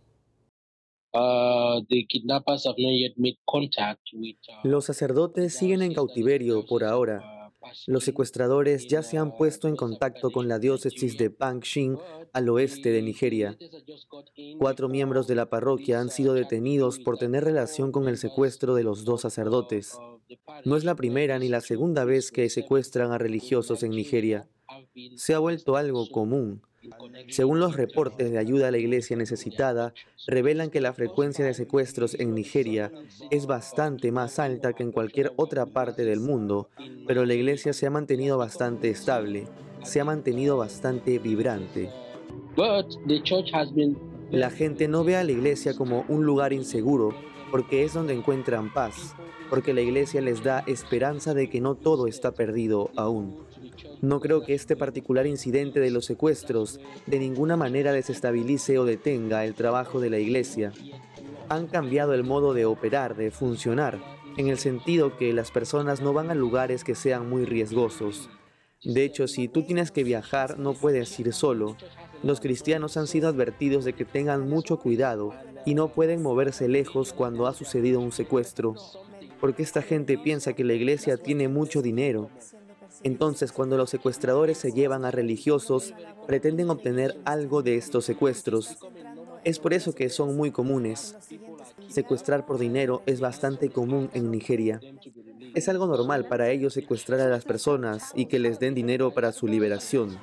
Uh, 1.12 1.84
los 4.64 4.86
sacerdotes 4.86 5.54
siguen 5.58 5.82
en 5.82 5.94
cautiverio 5.94 6.66
por 6.66 6.86
ahora 6.86 7.39
los 7.88 8.04
secuestradores 8.04 8.88
ya 8.88 9.04
se 9.04 9.18
han 9.18 9.36
puesto 9.36 9.68
en 9.68 9.76
contacto 9.76 10.32
con 10.32 10.48
la 10.48 10.60
diócesis 10.60 11.18
de 11.18 11.30
Pangshin 11.30 11.98
al 12.34 12.50
oeste 12.50 12.92
de 12.92 13.02
Nigeria. 13.02 13.58
Cuatro 14.58 14.90
miembros 14.90 15.28
de 15.28 15.36
la 15.36 15.50
parroquia 15.50 16.00
han 16.00 16.10
sido 16.10 16.34
detenidos 16.34 17.00
por 17.00 17.18
tener 17.18 17.44
relación 17.44 17.92
con 17.92 18.08
el 18.08 18.18
secuestro 18.18 18.76
de 18.76 18.84
los 18.84 19.04
dos 19.04 19.22
sacerdotes. 19.22 19.98
No 20.66 20.78
es 20.78 20.84
la 20.84 20.96
primera 20.96 21.40
ni 21.40 21.50
la 21.50 21.62
segunda 21.62 22.06
vez 22.06 22.32
que 22.32 22.50
secuestran 22.50 23.12
a 23.12 23.18
religiosos 23.18 23.84
en 23.84 23.92
Nigeria. 23.92 24.48
Se 25.16 25.34
ha 25.34 25.40
vuelto 25.40 25.76
algo 25.76 26.08
común 26.10 26.62
Según 27.30 27.60
los 27.60 27.76
reportes 27.76 28.32
de 28.32 28.38
ayuda 28.38 28.68
a 28.68 28.72
la 28.72 28.78
iglesia 28.78 29.16
necesitada, 29.16 29.94
revelan 30.28 30.70
que 30.70 30.82
la 30.82 30.94
frecuencia 30.94 31.46
de 31.46 31.54
secuestros 31.54 32.16
en 32.20 32.34
Nigeria 32.34 32.92
es 33.30 33.46
bastante 33.46 34.12
más 34.12 34.40
alta 34.40 34.74
que 34.74 34.84
en 34.84 34.92
cualquier 34.92 35.34
otra 35.36 35.66
parte 35.66 36.06
del 36.06 36.20
mundo, 36.20 36.70
pero 37.08 37.26
la 37.26 37.34
iglesia 37.34 37.74
se 37.74 37.86
ha 37.86 37.90
mantenido 37.90 38.38
bastante 38.38 38.90
estable, 38.90 39.48
se 39.84 40.00
ha 40.00 40.06
mantenido 40.06 40.58
bastante 40.58 41.20
vibrante. 41.20 41.90
La 44.32 44.50
gente 44.50 44.88
no 44.88 45.04
ve 45.04 45.16
a 45.16 45.24
la 45.24 45.32
iglesia 45.32 45.76
como 45.76 46.06
un 46.08 46.26
lugar 46.26 46.54
inseguro 46.54 47.16
porque 47.52 47.84
es 47.84 47.94
donde 47.94 48.14
encuentran 48.14 48.72
paz, 48.72 49.16
porque 49.50 49.74
la 49.74 49.82
iglesia 49.82 50.22
les 50.22 50.44
da 50.44 50.64
esperanza 50.68 51.34
de 51.34 51.50
que 51.50 51.62
no 51.62 51.76
todo 51.76 52.08
está 52.08 52.34
perdido 52.34 52.92
aún. 52.96 53.38
No 54.02 54.20
creo 54.20 54.44
que 54.44 54.54
este 54.54 54.76
particular 54.76 55.28
incidente 55.28 55.80
de 55.80 55.92
los 55.92 56.06
secuestros 56.06 56.80
de 57.06 57.20
ninguna 57.20 57.58
manera 57.58 57.92
desestabilice 57.92 58.80
o 58.80 58.86
detenga 58.86 59.46
el 59.46 59.56
trabajo 59.56 60.00
de 60.00 60.10
la 60.10 60.20
iglesia. 60.20 60.72
Han 61.50 61.68
cambiado 61.68 62.14
el 62.14 62.24
modo 62.24 62.54
de 62.54 62.66
operar, 62.66 63.16
de 63.16 63.32
funcionar, 63.32 64.00
en 64.38 64.48
el 64.48 64.58
sentido 64.58 65.18
que 65.18 65.34
las 65.34 65.52
personas 65.52 66.02
no 66.02 66.14
van 66.14 66.32
a 66.32 66.36
lugares 66.36 66.84
que 66.84 66.96
sean 66.96 67.30
muy 67.30 67.46
riesgosos. 67.46 68.30
De 68.84 69.04
hecho, 69.04 69.28
si 69.28 69.50
tú 69.50 69.64
tienes 69.64 69.92
que 69.92 70.06
viajar, 70.06 70.58
no 70.58 70.74
puedes 70.74 71.20
ir 71.20 71.34
solo. 71.34 71.76
Los 72.24 72.40
cristianos 72.40 72.96
han 72.96 73.08
sido 73.08 73.28
advertidos 73.28 73.84
de 73.84 73.94
que 73.94 74.06
tengan 74.06 74.48
mucho 74.48 74.78
cuidado 74.78 75.34
y 75.66 75.76
no 75.76 75.90
pueden 75.90 76.22
moverse 76.22 76.70
lejos 76.70 77.12
cuando 77.12 77.48
ha 77.48 77.54
sucedido 77.54 78.00
un 78.00 78.14
secuestro, 78.14 78.76
porque 79.42 79.64
esta 79.64 79.82
gente 79.82 80.18
piensa 80.18 80.54
que 80.54 80.64
la 80.64 80.74
iglesia 80.74 81.18
tiene 81.18 81.50
mucho 81.50 81.82
dinero 81.82 82.30
entonces, 83.04 83.52
cuando 83.52 83.78
los 83.78 83.90
secuestradores 83.90 84.58
se 84.58 84.72
llevan 84.72 85.06
a 85.06 85.12
religiosos, 85.12 85.94
pretenden 86.28 86.70
obtener 86.70 87.18
algo 87.26 87.62
de 87.62 87.76
estos 87.76 88.06
secuestros. 88.06 88.78
Es 89.44 89.60
por 89.60 89.74
eso 89.74 89.96
que 89.96 90.10
son 90.10 90.36
muy 90.36 90.52
comunes. 90.52 91.16
Secuestrar 91.88 92.46
por 92.46 92.58
dinero 92.58 93.02
es 93.06 93.22
bastante 93.22 93.70
común 93.70 94.10
en 94.14 94.32
Nigeria. 94.32 94.82
Es 95.56 95.70
algo 95.70 95.88
normal 95.88 96.28
para 96.28 96.50
ellos 96.50 96.74
secuestrar 96.74 97.22
a 97.22 97.30
las 97.30 97.46
personas 97.46 98.12
y 98.16 98.26
que 98.26 98.40
les 98.40 98.60
den 98.60 98.76
dinero 98.76 99.12
para 99.12 99.32
su 99.32 99.48
liberación. 99.48 100.18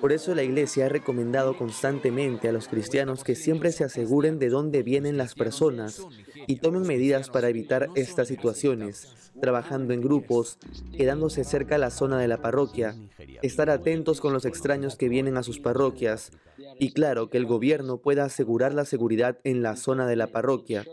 Por 0.00 0.12
eso 0.12 0.34
la 0.34 0.42
Iglesia 0.42 0.86
ha 0.86 0.88
recomendado 0.88 1.56
constantemente 1.56 2.48
a 2.48 2.52
los 2.52 2.68
cristianos 2.68 3.24
que 3.24 3.34
siempre 3.34 3.72
se 3.72 3.84
aseguren 3.84 4.38
de 4.38 4.48
dónde 4.48 4.82
vienen 4.82 5.16
las 5.16 5.34
personas 5.34 6.02
y 6.46 6.56
tomen 6.56 6.82
medidas 6.82 7.30
para 7.30 7.48
evitar 7.48 7.88
estas 7.96 8.28
situaciones, 8.28 9.30
trabajando 9.40 9.94
en 9.94 10.00
grupos, 10.00 10.58
quedándose 10.96 11.44
cerca 11.44 11.74
a 11.74 11.78
la 11.78 11.90
zona 11.90 12.18
de 12.18 12.28
la 12.28 12.40
parroquia, 12.40 12.96
estar 13.42 13.70
atentos 13.70 14.20
con 14.20 14.32
los 14.32 14.44
extraños 14.44 14.96
que 14.96 15.08
vienen 15.08 15.36
a 15.36 15.42
sus 15.42 15.58
parroquias 15.58 16.30
y 16.78 16.92
claro 16.92 17.28
que 17.28 17.38
el 17.38 17.46
gobierno 17.46 17.98
pueda 17.98 18.24
asegurar 18.24 18.74
la 18.74 18.84
seguridad 18.84 19.38
en 19.44 19.62
la 19.62 19.76
zona 19.76 20.06
de 20.06 20.16
la 20.16 20.28
parroquia. 20.28 20.84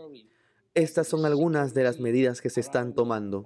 Estas 0.74 1.08
son 1.08 1.24
algunas 1.24 1.74
de 1.74 1.84
las 1.84 2.00
medidas 2.00 2.40
que 2.40 2.50
se 2.50 2.60
están 2.60 2.94
tomando. 2.94 3.44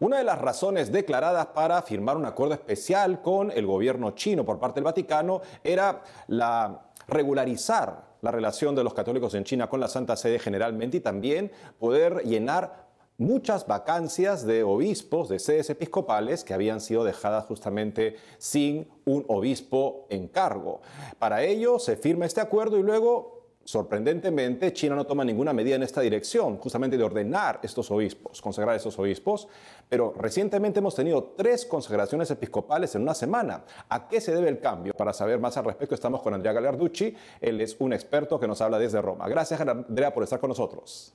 Una 0.00 0.18
de 0.18 0.24
las 0.24 0.40
razones 0.40 0.92
declaradas 0.92 1.46
para 1.46 1.82
firmar 1.82 2.16
un 2.16 2.24
acuerdo 2.24 2.54
especial 2.54 3.20
con 3.20 3.50
el 3.50 3.66
gobierno 3.66 4.12
chino 4.12 4.44
por 4.44 4.60
parte 4.60 4.76
del 4.76 4.84
Vaticano 4.84 5.40
era 5.64 6.02
la 6.28 6.92
regularizar 7.08 8.08
la 8.20 8.30
relación 8.30 8.74
de 8.74 8.84
los 8.84 8.94
católicos 8.94 9.34
en 9.34 9.44
China 9.44 9.68
con 9.68 9.80
la 9.80 9.88
Santa 9.88 10.16
Sede 10.16 10.38
generalmente 10.38 10.98
y 10.98 11.00
también 11.00 11.50
poder 11.78 12.22
llenar 12.24 12.88
muchas 13.16 13.66
vacancias 13.66 14.46
de 14.46 14.62
obispos, 14.62 15.28
de 15.28 15.40
sedes 15.40 15.70
episcopales 15.70 16.44
que 16.44 16.54
habían 16.54 16.80
sido 16.80 17.02
dejadas 17.02 17.46
justamente 17.46 18.16
sin 18.38 18.88
un 19.04 19.24
obispo 19.26 20.06
en 20.10 20.28
cargo. 20.28 20.80
Para 21.18 21.42
ello 21.42 21.80
se 21.80 21.96
firma 21.96 22.26
este 22.26 22.40
acuerdo 22.40 22.78
y 22.78 22.82
luego 22.82 23.37
Sorprendentemente, 23.68 24.72
China 24.72 24.96
no 24.96 25.04
toma 25.04 25.26
ninguna 25.26 25.52
medida 25.52 25.76
en 25.76 25.82
esta 25.82 26.00
dirección, 26.00 26.56
justamente 26.56 26.96
de 26.96 27.04
ordenar 27.04 27.60
estos 27.62 27.90
obispos, 27.90 28.40
consagrar 28.40 28.74
estos 28.74 28.98
obispos, 28.98 29.46
pero 29.90 30.14
recientemente 30.16 30.78
hemos 30.78 30.94
tenido 30.94 31.34
tres 31.36 31.66
consagraciones 31.66 32.30
episcopales 32.30 32.94
en 32.94 33.02
una 33.02 33.12
semana. 33.12 33.66
¿A 33.90 34.08
qué 34.08 34.22
se 34.22 34.34
debe 34.34 34.48
el 34.48 34.58
cambio? 34.58 34.94
Para 34.94 35.12
saber 35.12 35.38
más 35.38 35.58
al 35.58 35.66
respecto 35.66 35.94
estamos 35.94 36.22
con 36.22 36.32
Andrea 36.32 36.54
Gagliarducci, 36.54 37.14
él 37.42 37.60
es 37.60 37.76
un 37.78 37.92
experto 37.92 38.40
que 38.40 38.48
nos 38.48 38.58
habla 38.62 38.78
desde 38.78 39.02
Roma. 39.02 39.28
Gracias 39.28 39.60
Andrea 39.60 40.14
por 40.14 40.22
estar 40.22 40.40
con 40.40 40.48
nosotros. 40.48 41.12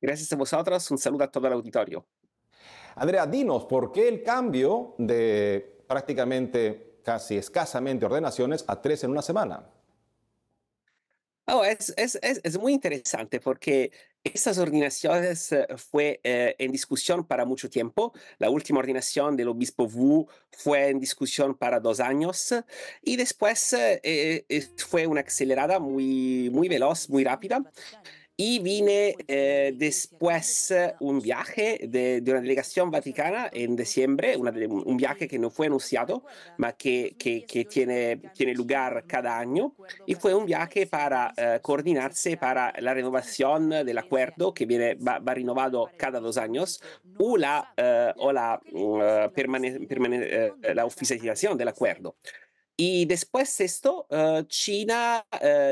Gracias 0.00 0.32
a 0.32 0.34
vosotros, 0.34 0.90
un 0.90 0.98
saludo 0.98 1.22
a 1.22 1.30
todo 1.30 1.46
el 1.46 1.52
auditorio. 1.52 2.04
Andrea, 2.96 3.26
dinos, 3.26 3.66
¿por 3.66 3.92
qué 3.92 4.08
el 4.08 4.24
cambio 4.24 4.96
de 4.98 5.84
prácticamente 5.86 6.98
casi 7.04 7.36
escasamente 7.36 8.06
ordenaciones 8.06 8.64
a 8.66 8.82
tres 8.82 9.04
en 9.04 9.12
una 9.12 9.22
semana? 9.22 9.68
Oh, 11.52 11.64
es, 11.64 11.92
es, 11.96 12.18
es, 12.22 12.58
muy 12.58 12.72
interesante 12.72 13.40
porque 13.40 13.90
estas 14.22 14.58
ordenaciones 14.58 15.50
eh, 15.50 15.66
fue 15.76 16.20
eh, 16.22 16.54
en 16.58 16.70
discusión 16.70 17.26
para 17.26 17.44
mucho 17.44 17.68
tiempo. 17.68 18.12
La 18.38 18.50
última 18.50 18.78
ordenación 18.78 19.36
del 19.36 19.48
obispo 19.48 19.84
Wu 19.84 20.28
fue 20.52 20.90
en 20.90 21.00
discusión 21.00 21.56
para 21.56 21.80
dos 21.80 21.98
años 21.98 22.54
y 23.02 23.16
después 23.16 23.74
eh, 23.76 24.44
fue 24.76 25.06
una 25.06 25.22
acelerada 25.22 25.80
muy, 25.80 26.50
muy 26.52 26.68
veloz, 26.68 27.08
muy 27.08 27.24
rápida. 27.24 27.62
Y 28.42 28.58
vine 28.60 29.16
eh, 29.28 29.74
después 29.76 30.70
eh, 30.70 30.94
un 31.00 31.20
viaje 31.20 31.78
de, 31.86 32.22
una 32.26 32.40
delegación 32.40 32.90
vaticana 32.90 33.50
en 33.52 33.76
diciembre, 33.76 34.34
un 34.38 34.96
viaje 34.96 35.28
que 35.28 35.38
no 35.38 35.50
fue 35.50 35.66
anunciado, 35.66 36.24
pero 36.56 36.74
que, 36.78 37.16
que, 37.18 37.66
tiene, 37.66 38.16
tiene 38.34 38.54
lugar 38.54 39.04
cada 39.06 39.38
año. 39.38 39.74
Y 40.06 40.14
fue 40.14 40.34
un 40.34 40.46
viaje 40.46 40.86
para 40.86 41.34
eh, 41.36 41.58
coordinarse 41.60 42.38
para 42.38 42.72
la 42.80 42.94
renovación 42.94 43.68
del 43.68 43.98
acuerdo 43.98 44.54
que 44.54 44.64
viene, 44.64 44.94
va, 44.94 45.18
renovado 45.18 45.90
cada 45.98 46.18
dos 46.18 46.38
años 46.38 46.80
o 47.18 47.36
la, 47.36 47.74
o 48.16 48.32
la, 48.32 48.58
uh, 48.72 49.30
la 50.74 50.86
oficialización 50.86 51.58
del 51.58 51.68
acuerdo. 51.68 52.16
Y 52.74 53.04
después 53.04 53.58
de 53.58 53.66
esto, 53.66 54.06
China 54.48 55.26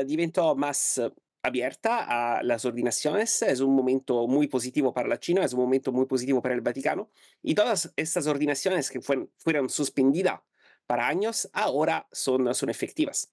diventó 0.05 0.55
más 0.55 1.01
abierta 1.49 2.37
a 2.37 2.43
las 2.43 2.63
ordinaciones. 2.65 3.41
Es 3.41 3.59
un 3.59 3.75
momento 3.75 4.25
muy 4.27 4.47
positivo 4.47 4.93
para 4.93 5.09
la 5.09 5.19
China, 5.19 5.43
es 5.43 5.53
un 5.53 5.59
momento 5.59 5.91
muy 5.91 6.05
positivo 6.05 6.41
para 6.41 6.55
el 6.55 6.61
Vaticano. 6.61 7.09
Y 7.43 7.55
todas 7.55 7.91
estas 7.97 8.25
ordinaciones 8.27 8.89
que 8.89 9.01
fueron, 9.01 9.29
fueron 9.37 9.69
suspendidas 9.69 10.39
para 10.87 11.07
años, 11.07 11.49
ahora 11.53 12.07
son, 12.11 12.53
son 12.55 12.69
efectivas. 12.69 13.31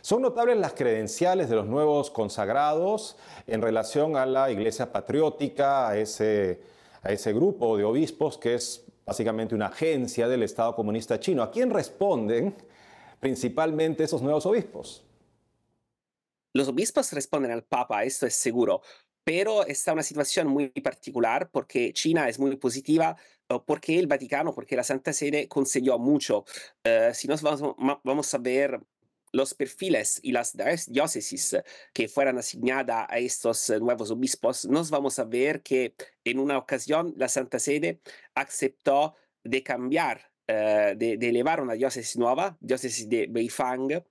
Son 0.00 0.22
notables 0.22 0.56
las 0.58 0.74
credenciales 0.74 1.48
de 1.48 1.56
los 1.56 1.66
nuevos 1.66 2.10
consagrados 2.10 3.16
en 3.46 3.62
relación 3.62 4.16
a 4.16 4.26
la 4.26 4.50
Iglesia 4.50 4.92
Patriótica, 4.92 5.88
a 5.88 5.98
ese, 5.98 6.62
a 7.02 7.12
ese 7.12 7.32
grupo 7.32 7.76
de 7.76 7.84
obispos 7.84 8.38
que 8.38 8.54
es 8.54 8.84
básicamente 9.04 9.54
una 9.54 9.66
agencia 9.66 10.28
del 10.28 10.42
Estado 10.42 10.74
comunista 10.74 11.18
chino. 11.18 11.42
¿A 11.42 11.50
quién 11.50 11.70
responden 11.70 12.54
principalmente 13.20 14.04
esos 14.04 14.22
nuevos 14.22 14.46
obispos? 14.46 15.04
Los 16.54 16.68
obispos 16.68 17.12
responden 17.12 17.50
al 17.50 17.64
Papa, 17.64 18.04
esto 18.04 18.26
es 18.26 18.34
seguro, 18.34 18.82
pero 19.24 19.64
está 19.66 19.92
una 19.92 20.02
situación 20.02 20.48
muy 20.48 20.68
particular 20.68 21.50
porque 21.50 21.92
China 21.92 22.28
es 22.28 22.38
muy 22.38 22.56
positiva, 22.56 23.16
porque 23.66 23.98
el 23.98 24.06
Vaticano, 24.06 24.54
porque 24.54 24.76
la 24.76 24.84
Santa 24.84 25.12
Sede 25.12 25.48
concedió 25.48 25.98
mucho. 25.98 26.44
Eh, 26.84 27.12
si 27.14 27.28
vamos, 27.28 27.74
vamos 28.02 28.34
a 28.34 28.38
ver 28.38 28.80
los 29.32 29.54
perfiles 29.54 30.20
y 30.22 30.32
las 30.32 30.54
diócesis 30.88 31.56
que 31.94 32.08
fueran 32.08 32.36
asignadas 32.38 33.06
a 33.08 33.18
estos 33.18 33.70
nuevos 33.80 34.10
obispos, 34.10 34.66
nos 34.66 34.90
vamos 34.90 35.18
a 35.18 35.24
ver 35.24 35.62
que 35.62 35.94
en 36.24 36.38
una 36.38 36.58
ocasión 36.58 37.14
la 37.16 37.28
Santa 37.28 37.58
Sede 37.58 38.00
aceptó 38.34 39.14
de 39.42 39.62
cambiar, 39.62 40.30
eh, 40.46 40.94
de, 40.96 41.16
de, 41.16 41.28
elevar 41.28 41.62
una 41.62 41.72
diócesis 41.72 42.18
nueva, 42.18 42.58
diócesis 42.60 43.08
de 43.08 43.26
Beifang, 43.30 44.04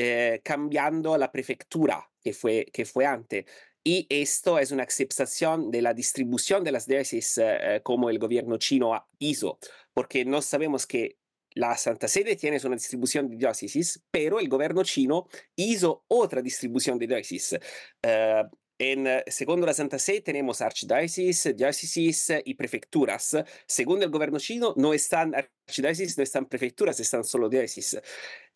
eh, 0.00 0.40
cambiando 0.44 1.18
la 1.18 1.32
prefectura 1.32 2.08
que 2.22 2.32
fue, 2.32 2.66
que 2.72 2.84
fue 2.84 3.04
antes. 3.04 3.46
Y 3.82 4.06
esto 4.08 4.60
es 4.60 4.70
una 4.70 4.84
aceptación 4.84 5.72
de 5.72 5.82
la 5.82 5.92
distribución 5.92 6.62
de 6.62 6.70
las 6.70 6.86
diócesis 6.86 7.38
eh, 7.38 7.58
eh, 7.60 7.80
como 7.82 8.08
el 8.08 8.20
gobierno 8.20 8.58
chino 8.58 9.08
hizo, 9.18 9.58
porque 9.92 10.24
no 10.24 10.40
sabemos 10.40 10.86
que 10.86 11.18
la 11.54 11.76
Santa 11.76 12.06
Sede 12.06 12.36
tiene 12.36 12.60
una 12.64 12.76
distribución 12.76 13.28
de 13.28 13.38
diócesis, 13.38 14.00
pero 14.12 14.38
el 14.38 14.48
gobierno 14.48 14.84
chino 14.84 15.26
hizo 15.56 16.04
otra 16.06 16.42
distribución 16.42 16.96
de 16.96 17.08
diócesis. 17.08 17.58
En, 18.80 19.08
segundo 19.26 19.66
la 19.66 19.74
Santa 19.74 19.98
Sede 19.98 20.20
tenemos 20.20 20.60
archidiócesis, 20.60 21.56
diócesis 21.56 22.32
y 22.44 22.54
prefecturas. 22.54 23.36
Según 23.66 24.00
el 24.04 24.10
gobierno 24.10 24.38
chino, 24.38 24.74
no 24.76 24.94
están 24.94 25.34
archidiócesis, 25.34 26.16
no 26.16 26.22
están 26.22 26.46
prefecturas, 26.46 27.00
están 27.00 27.24
solo 27.24 27.48
diócesis. 27.48 27.98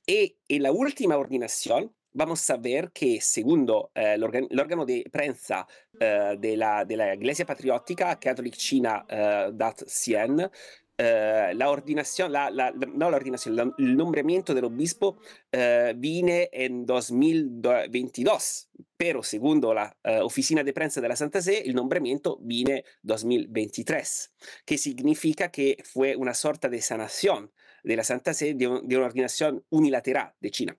Y 0.06 0.36
en 0.48 0.62
la 0.62 0.72
última 0.72 1.16
ordinación, 1.16 1.94
vamos 2.12 2.48
a 2.50 2.56
ver 2.56 2.90
que 2.92 3.20
segundo 3.20 3.90
eh, 3.94 4.14
el 4.16 4.60
órgano 4.60 4.84
de 4.84 5.08
prensa 5.10 5.66
eh, 5.98 6.36
de, 6.38 6.56
la, 6.56 6.84
de, 6.84 6.96
la, 6.96 7.14
Iglesia 7.14 7.46
Patriótica 7.46 8.18
Catholic 8.18 8.56
China 8.56 9.06
eh, 9.08 9.50
Dat 9.52 9.82
Sien, 9.86 10.50
eh, 10.98 11.52
la 11.54 11.70
ordinación, 11.70 12.30
la, 12.32 12.50
la, 12.50 12.70
no 12.70 13.10
la 13.10 13.16
ordinación, 13.16 13.74
el 13.78 13.96
nombramiento 13.96 14.54
del 14.54 14.66
obispo 14.66 15.18
eh, 15.50 15.94
viene 15.96 16.50
en 16.52 16.84
2022, 16.84 18.68
pero 18.96 19.22
segundo 19.22 19.72
la 19.72 19.96
eh, 20.04 20.20
oficina 20.20 20.62
de 20.62 20.72
prensa 20.72 21.00
de 21.00 21.08
la 21.08 21.16
Santa 21.16 21.40
Sede, 21.40 21.66
el 21.66 21.74
nombramiento 21.74 22.38
viene 22.42 22.84
2023, 23.02 24.32
que 24.64 24.78
significa 24.78 25.50
que 25.50 25.82
fue 25.82 26.14
una 26.14 26.34
sorta 26.34 26.68
de 26.68 26.82
sanación 26.82 27.50
de 27.82 27.96
la 27.96 28.04
Santa 28.04 28.34
Sede 28.34 28.54
de, 28.54 28.80
de 28.82 28.96
una 28.96 29.06
ordinación 29.06 29.64
unilateral 29.70 30.32
de 30.40 30.50
China. 30.50 30.76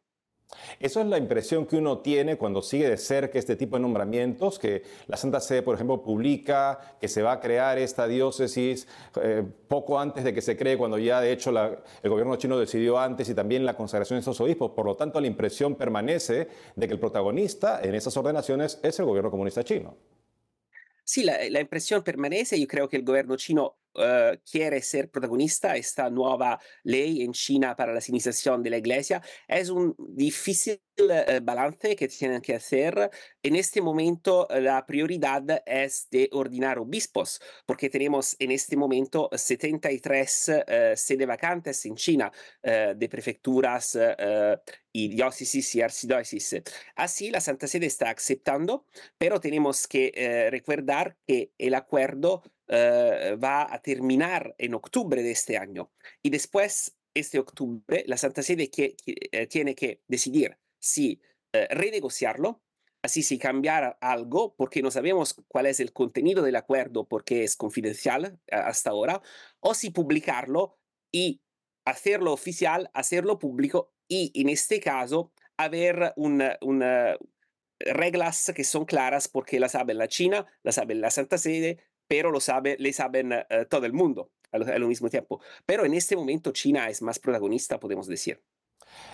Eso 0.79 1.01
es 1.01 1.07
la 1.07 1.17
impresión 1.17 1.65
que 1.65 1.77
uno 1.77 1.99
tiene 1.99 2.37
cuando 2.37 2.61
sigue 2.61 2.89
de 2.89 2.97
cerca 2.97 3.39
este 3.39 3.55
tipo 3.55 3.75
de 3.75 3.81
nombramientos, 3.81 4.59
que 4.59 4.83
la 5.07 5.17
Santa 5.17 5.39
Sede, 5.39 5.61
por 5.61 5.75
ejemplo, 5.75 6.03
publica 6.03 6.97
que 6.99 7.07
se 7.07 7.21
va 7.21 7.33
a 7.33 7.39
crear 7.39 7.77
esta 7.77 8.07
diócesis 8.07 8.87
eh, 9.21 9.43
poco 9.67 9.99
antes 9.99 10.23
de 10.23 10.33
que 10.33 10.41
se 10.41 10.55
cree, 10.55 10.77
cuando 10.77 10.97
ya 10.97 11.21
de 11.21 11.31
hecho 11.31 11.49
el 11.49 12.09
gobierno 12.09 12.35
chino 12.35 12.57
decidió 12.57 12.99
antes 12.99 13.29
y 13.29 13.35
también 13.35 13.65
la 13.65 13.75
consagración 13.75 14.17
de 14.17 14.19
estos 14.19 14.39
obispos. 14.41 14.71
Por 14.71 14.85
lo 14.85 14.95
tanto, 14.95 15.19
la 15.19 15.27
impresión 15.27 15.75
permanece 15.75 16.47
de 16.75 16.87
que 16.87 16.93
el 16.93 16.99
protagonista 16.99 17.81
en 17.81 17.95
esas 17.95 18.15
ordenaciones 18.17 18.79
es 18.83 18.99
el 18.99 19.05
gobierno 19.05 19.31
comunista 19.31 19.63
chino. 19.63 19.97
Sí, 21.03 21.23
la, 21.23 21.37
la 21.49 21.59
impresión 21.59 22.03
permanece. 22.03 22.59
Yo 22.59 22.67
creo 22.67 22.87
que 22.87 22.97
el 22.97 23.03
gobierno 23.03 23.35
chino 23.35 23.75
uh, 23.95 24.37
quiere 24.49 24.81
ser 24.81 25.09
protagonista. 25.09 25.75
Esta 25.75 26.09
nueva 26.09 26.59
ley 26.83 27.23
en 27.23 27.31
China 27.31 27.75
para 27.75 27.93
la 27.93 28.01
civilización 28.01 28.61
de 28.63 28.69
la 28.69 28.77
iglesia 28.77 29.21
es 29.47 29.69
un 29.69 29.95
difícil 29.97 30.81
uh, 30.99 31.43
balance 31.43 31.95
que 31.95 32.07
tienen 32.07 32.41
que 32.41 32.55
hacer. 32.55 33.09
En 33.41 33.55
este 33.55 33.81
momento 33.81 34.47
la 34.49 34.85
prioridad 34.85 35.63
es 35.65 36.07
de 36.09 36.29
ordenar 36.31 36.79
obispos, 36.79 37.41
porque 37.65 37.89
tenemos 37.89 38.35
en 38.39 38.51
este 38.51 38.77
momento 38.77 39.29
73 39.33 40.49
uh, 40.49 40.61
sedes 40.95 41.27
vacantes 41.27 41.85
en 41.85 41.95
China 41.95 42.31
de 42.63 43.09
prefecturas 43.09 43.97
y 44.91 45.07
diócesis 45.09 45.75
y 45.75 45.81
archidiócesis. 45.81 46.61
Así 46.95 47.29
la 47.29 47.41
Santa 47.41 47.67
Sede 47.67 47.85
está 47.85 48.09
aceptando, 48.09 48.85
pero 49.17 49.39
tenemos 49.39 49.87
que 49.87 50.47
recordar 50.51 51.17
que 51.27 51.51
el 51.57 51.75
acuerdo 51.75 52.43
va 52.69 53.73
a 53.73 53.81
terminar 53.81 54.55
en 54.57 54.73
octubre 54.73 55.21
de 55.21 55.31
este 55.31 55.57
año. 55.57 55.91
Y 56.21 56.29
después, 56.29 56.95
este 57.13 57.39
octubre, 57.39 58.03
la 58.07 58.17
Santa 58.17 58.41
Sede 58.41 58.69
que, 58.69 58.95
que, 58.95 59.15
eh, 59.31 59.47
tiene 59.47 59.75
que 59.75 60.01
decidir 60.07 60.57
si 60.83 61.21
uh, 61.55 61.73
renegociarlo, 61.73 62.61
así 63.01 63.23
si 63.23 63.39
cambiar 63.39 63.97
algo, 64.01 64.55
porque 64.55 64.81
no 64.81 64.91
sabemos 64.91 65.35
cuál 65.47 65.65
es 65.65 65.79
el 65.79 65.93
contenido 65.93 66.43
del 66.43 66.57
acuerdo, 66.57 67.07
porque 67.07 67.43
es 67.43 67.55
confidencial 67.55 68.39
hasta 68.51 68.91
ahora, 68.91 69.21
o 69.59 69.73
si 69.73 69.89
publicarlo 69.89 70.77
y 71.11 71.41
hacerlo 71.85 72.33
oficial, 72.33 72.89
hacerlo 72.93 73.39
público 73.39 73.93
y 74.07 74.31
en 74.39 74.49
este 74.49 74.79
caso 74.79 75.31
haber 75.57 76.13
una, 76.15 76.57
una 76.61 77.17
reglas 77.79 78.51
que 78.55 78.63
son 78.63 78.85
claras 78.85 79.27
porque 79.27 79.59
la 79.59 79.69
sabe 79.69 79.93
la 79.93 80.07
China, 80.07 80.45
la 80.63 80.71
sabe 80.71 80.95
la 80.95 81.11
Santa 81.11 81.37
Sede, 81.37 81.79
pero 82.07 82.31
lo 82.31 82.39
sabe, 82.39 82.77
le 82.79 82.93
saben 82.93 83.33
uh, 83.33 83.65
todo 83.69 83.85
el 83.85 83.93
mundo 83.93 84.31
al, 84.51 84.69
al, 84.69 84.85
mismo 84.87 85.09
tiempo. 85.09 85.41
Pero 85.65 85.85
en 85.85 85.93
este 85.93 86.15
momento 86.15 86.51
China 86.51 86.89
es 86.89 87.01
más 87.01 87.19
protagonista, 87.19 87.79
podemos 87.79 88.07
decir. 88.07 88.41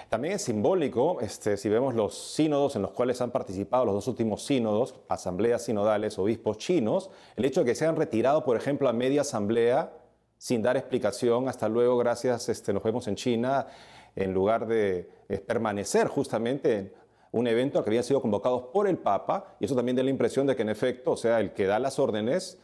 También 0.09 0.35
es 0.35 0.41
simbólico, 0.41 1.21
este, 1.21 1.55
si 1.55 1.69
vemos 1.69 1.93
los 1.93 2.33
sínodos 2.33 2.75
en 2.75 2.81
los 2.81 2.91
cuales 2.91 3.21
han 3.21 3.31
participado 3.31 3.85
los 3.85 3.93
dos 3.93 4.07
últimos 4.07 4.43
sínodos, 4.43 4.95
asambleas 5.07 5.63
sinodales, 5.65 6.17
obispos 6.17 6.57
chinos, 6.57 7.11
el 7.35 7.45
hecho 7.45 7.61
de 7.61 7.67
que 7.67 7.75
se 7.75 7.85
han 7.85 7.95
retirado, 7.95 8.43
por 8.43 8.57
ejemplo, 8.57 8.89
a 8.89 8.93
media 8.93 9.21
asamblea 9.21 9.93
sin 10.37 10.61
dar 10.61 10.77
explicación, 10.77 11.47
hasta 11.47 11.69
luego, 11.69 11.97
gracias, 11.97 12.49
este, 12.49 12.73
nos 12.73 12.81
vemos 12.81 13.07
en 13.07 13.15
China, 13.15 13.67
en 14.15 14.33
lugar 14.33 14.67
de 14.67 15.09
permanecer 15.45 16.07
justamente 16.07 16.77
en 16.77 16.93
un 17.31 17.47
evento 17.47 17.83
que 17.83 17.89
habían 17.89 18.03
sido 18.03 18.21
convocados 18.21 18.63
por 18.73 18.87
el 18.87 18.97
Papa, 18.97 19.55
y 19.59 19.65
eso 19.65 19.75
también 19.75 19.95
da 19.95 20.03
la 20.03 20.09
impresión 20.09 20.47
de 20.47 20.55
que 20.55 20.63
en 20.63 20.69
efecto, 20.69 21.11
o 21.11 21.17
sea, 21.17 21.39
el 21.39 21.53
que 21.53 21.65
da 21.65 21.77
las 21.77 21.99
órdenes 21.99 22.59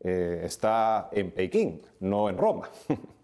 eh, 0.00 0.42
está 0.44 1.08
en 1.12 1.30
Pekín, 1.30 1.82
no 2.00 2.28
en 2.28 2.36
Roma. 2.36 2.68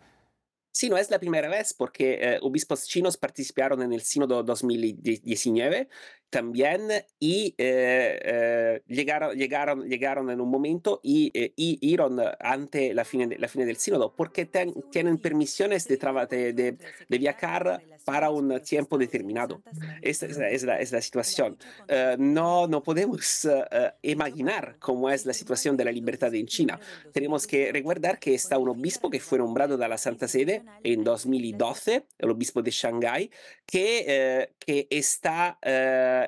Sí, 0.76 0.90
no 0.90 0.98
es 0.98 1.10
la 1.10 1.18
primera 1.18 1.48
vez 1.48 1.72
porque 1.72 2.18
eh, 2.20 2.38
obispos 2.42 2.84
chinos 2.84 3.16
participaron 3.16 3.80
en 3.80 3.94
el 3.94 4.02
Sínodo 4.02 4.42
2019 4.42 5.88
también 6.30 6.88
y 7.18 7.54
eh, 7.58 8.20
eh, 8.22 8.82
llegaron, 8.88 9.36
llegaron, 9.36 9.88
llegaron 9.88 10.30
en 10.30 10.40
un 10.40 10.50
momento 10.50 11.00
y, 11.02 11.30
eh, 11.34 11.52
y 11.56 11.78
iron 11.80 12.20
ante 12.40 12.94
la 12.94 13.04
fin 13.04 13.28
de, 13.28 13.38
la 13.38 13.48
fin 13.48 13.64
del 13.66 13.76
sínodo 13.76 14.14
porque 14.14 14.44
ten, 14.44 14.74
tienen 14.90 15.18
permisiones 15.18 15.86
de, 15.86 15.96
de, 15.96 16.52
de, 16.52 16.76
de, 17.08 17.18
viajar 17.18 17.82
para 18.04 18.30
un 18.30 18.60
tiempo 18.60 18.98
determinado. 18.98 19.62
Esta 20.02 20.26
es 20.26 20.36
es 20.38 20.62
la, 20.64 20.80
es 20.80 20.92
la 20.92 21.00
situación. 21.00 21.58
Uh, 21.88 22.16
no, 22.18 22.66
no 22.66 22.82
podemos 22.82 23.44
uh, 23.44 23.64
imaginar 24.02 24.76
cómo 24.78 25.10
es 25.10 25.26
la 25.26 25.32
situación 25.32 25.76
de 25.76 25.84
la 25.84 25.92
libertad 25.92 26.34
en 26.34 26.46
China. 26.46 26.78
Tenemos 27.12 27.46
que 27.46 27.72
recordar 27.72 28.18
que 28.18 28.34
está 28.34 28.58
un 28.58 28.68
obispo 28.68 29.10
que 29.10 29.20
fue 29.20 29.38
nombrado 29.38 29.76
de 29.76 29.88
la 29.88 29.98
Santa 29.98 30.28
Sede 30.28 30.62
en 30.84 31.02
2012, 31.02 32.06
el 32.18 32.30
obispo 32.30 32.62
de 32.62 32.70
Shanghái, 32.70 33.30
que, 33.66 34.48
uh, 34.48 34.54
que 34.58 34.86
está 34.90 35.58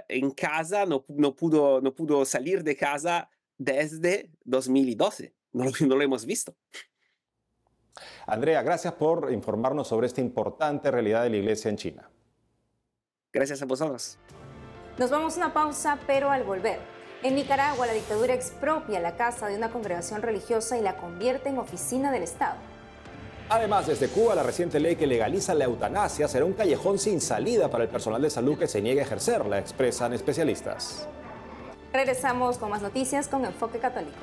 en 0.09 0.31
casa, 0.31 0.87
no, 0.87 1.05
no, 1.09 1.35
pudo, 1.35 1.81
no 1.81 1.95
pudo 1.95 2.25
salir 2.25 2.63
de 2.63 2.77
casa 2.77 3.29
desde 3.57 4.31
2012. 4.45 5.35
No, 5.51 5.65
no 5.65 5.97
lo 5.97 6.03
hemos 6.03 6.27
visto. 6.27 6.55
Andrea, 8.27 8.61
gracias 8.63 8.93
por 8.93 9.33
informarnos 9.33 9.89
sobre 9.89 10.07
esta 10.07 10.21
importante 10.21 10.91
realidad 10.91 11.23
de 11.23 11.31
la 11.31 11.37
iglesia 11.39 11.71
en 11.71 11.77
China. 11.79 12.11
Gracias 13.33 13.63
a 13.63 13.65
vosotros. 13.65 14.19
Nos 14.99 15.11
vamos 15.11 15.35
a 15.35 15.39
una 15.39 15.55
pausa, 15.55 15.99
pero 16.07 16.31
al 16.31 16.45
volver. 16.45 16.81
En 17.23 17.35
Nicaragua, 17.35 17.87
la 17.87 17.95
dictadura 17.95 18.35
expropia 18.35 19.01
la 19.01 19.17
casa 19.17 19.49
de 19.49 19.57
una 19.57 19.71
congregación 19.71 20.23
religiosa 20.23 20.79
y 20.79 20.83
la 20.83 20.99
convierte 20.99 21.49
en 21.49 21.59
oficina 21.59 22.13
del 22.13 22.23
Estado. 22.23 22.59
Además, 23.51 23.87
desde 23.87 24.09
Cuba, 24.09 24.35
la 24.35 24.43
reciente 24.43 24.79
ley 24.79 24.97
que 24.97 25.07
legaliza 25.07 25.55
la 25.55 25.65
eutanasia 25.65 26.29
será 26.29 26.45
un 26.45 26.53
callejón 26.53 26.99
sin 26.99 27.19
salida 27.19 27.71
para 27.71 27.85
el 27.85 27.91
personal 27.91 28.21
de 28.21 28.29
salud 28.29 28.59
que 28.59 28.69
se 28.69 28.83
niegue 28.83 29.01
a 29.01 29.05
ejercerla, 29.05 29.59
expresan 29.59 30.13
especialistas. 30.13 31.09
Regresamos 31.91 32.59
con 32.59 32.69
más 32.69 32.83
noticias 32.83 33.27
con 33.27 33.47
Enfoque 33.47 33.79
Católico. 33.79 34.19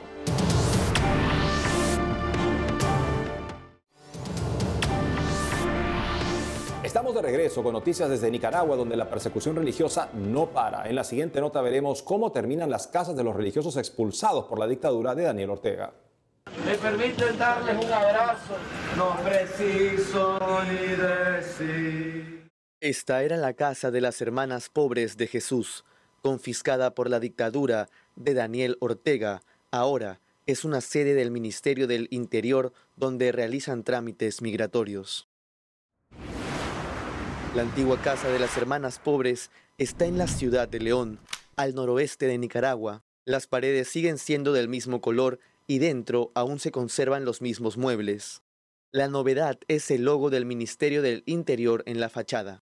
Estamos 6.83 7.15
de 7.15 7.21
regreso 7.23 7.63
con 7.63 7.73
noticias 7.73 8.07
desde 8.07 8.29
Nicaragua, 8.29 8.77
donde 8.77 8.95
la 8.95 9.09
persecución 9.09 9.55
religiosa 9.55 10.07
no 10.13 10.51
para. 10.51 10.88
En 10.88 10.93
la 10.93 11.03
siguiente 11.03 11.41
nota 11.41 11.61
veremos 11.61 12.03
cómo 12.03 12.31
terminan 12.31 12.69
las 12.69 12.85
casas 12.85 13.15
de 13.15 13.23
los 13.23 13.35
religiosos 13.35 13.75
expulsados 13.77 14.45
por 14.45 14.59
la 14.59 14.67
dictadura 14.67 15.15
de 15.15 15.23
Daniel 15.23 15.49
Ortega. 15.49 15.91
Me 16.63 16.75
permiten 16.75 17.37
darles 17.37 17.85
un 17.85 17.91
abrazo, 17.91 18.57
no 18.95 19.17
preciso 19.23 20.39
decir. 20.97 22.49
Esta 22.79 23.23
era 23.23 23.37
la 23.37 23.53
casa 23.53 23.91
de 23.91 24.01
las 24.01 24.21
hermanas 24.21 24.69
pobres 24.69 25.17
de 25.17 25.27
Jesús, 25.27 25.83
confiscada 26.21 26.93
por 26.93 27.09
la 27.09 27.19
dictadura 27.19 27.89
de 28.15 28.33
Daniel 28.33 28.77
Ortega. 28.79 29.41
Ahora 29.71 30.21
es 30.45 30.63
una 30.63 30.81
sede 30.81 31.15
del 31.15 31.31
Ministerio 31.31 31.87
del 31.87 32.07
Interior 32.11 32.73
donde 32.95 33.31
realizan 33.31 33.83
trámites 33.83 34.41
migratorios. 34.41 35.27
La 37.55 37.63
antigua 37.63 38.01
casa 38.01 38.27
de 38.27 38.37
las 38.37 38.55
hermanas 38.57 38.99
pobres 38.99 39.49
está 39.77 40.05
en 40.05 40.17
la 40.17 40.27
ciudad 40.27 40.67
de 40.67 40.79
León, 40.79 41.19
al 41.55 41.73
noroeste 41.73 42.27
de 42.27 42.37
Nicaragua. 42.37 43.03
Las 43.23 43.47
paredes 43.47 43.87
siguen 43.87 44.17
siendo 44.17 44.53
del 44.53 44.67
mismo 44.67 45.01
color 45.01 45.39
y 45.67 45.80
dentro 45.80 46.32
aún 46.36 46.60
se 46.60 46.71
conservan 46.71 47.25
los 47.25 47.41
mismos 47.41 47.78
muebles. 47.78 48.41
La 48.91 49.08
novedad 49.08 49.60
es 49.67 49.91
el 49.91 50.06
logo 50.06 50.30
del 50.30 50.45
Ministerio 50.45 51.01
del 51.01 51.23
Interior 51.25 51.84
en 51.86 51.99
la 51.99 52.10
fachada. 52.10 52.63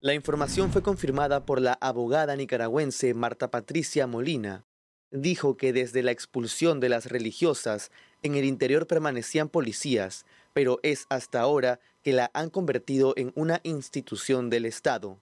La 0.00 0.14
información 0.14 0.70
fue 0.72 0.82
confirmada 0.82 1.44
por 1.44 1.60
la 1.60 1.76
abogada 1.80 2.36
nicaragüense 2.36 3.12
Marta 3.14 3.50
Patricia 3.50 4.06
Molina. 4.06 4.64
Dijo 5.10 5.56
que 5.56 5.72
desde 5.72 6.02
la 6.02 6.10
expulsión 6.10 6.80
de 6.80 6.88
las 6.88 7.06
religiosas, 7.06 7.90
en 8.22 8.34
el 8.34 8.44
interior 8.44 8.86
permanecían 8.86 9.48
policías, 9.48 10.26
pero 10.52 10.80
es 10.82 11.06
hasta 11.08 11.40
ahora 11.40 11.80
que 12.02 12.12
la 12.12 12.30
han 12.34 12.50
convertido 12.50 13.14
en 13.16 13.32
una 13.34 13.60
institución 13.62 14.48
del 14.48 14.64
Estado. 14.64 15.20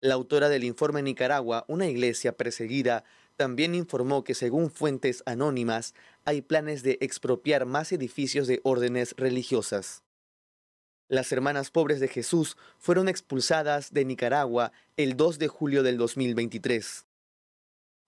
La 0.00 0.14
autora 0.14 0.48
del 0.48 0.64
informe 0.64 1.02
Nicaragua, 1.02 1.64
una 1.68 1.86
iglesia 1.86 2.36
perseguida, 2.36 3.04
también 3.36 3.74
informó 3.74 4.24
que 4.24 4.34
según 4.34 4.70
fuentes 4.70 5.22
anónimas 5.26 5.94
hay 6.24 6.42
planes 6.42 6.82
de 6.82 6.98
expropiar 7.00 7.66
más 7.66 7.92
edificios 7.92 8.46
de 8.46 8.60
órdenes 8.64 9.14
religiosas. 9.16 10.02
Las 11.08 11.30
hermanas 11.30 11.70
pobres 11.70 12.00
de 12.00 12.08
Jesús 12.08 12.56
fueron 12.78 13.08
expulsadas 13.08 13.92
de 13.92 14.04
Nicaragua 14.04 14.72
el 14.96 15.16
2 15.16 15.38
de 15.38 15.48
julio 15.48 15.82
del 15.84 15.98
2023. 15.98 17.06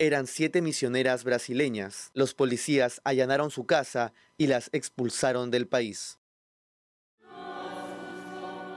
Eran 0.01 0.27
siete 0.27 0.63
misioneras 0.63 1.23
brasileñas. 1.25 2.11
Los 2.15 2.35
policías 2.35 3.01
allanaron 3.05 3.51
su 3.51 3.67
casa 3.67 4.13
y 4.37 4.47
las 4.47 4.71
expulsaron 4.73 5.51
del 5.51 5.69
país. 5.69 6.19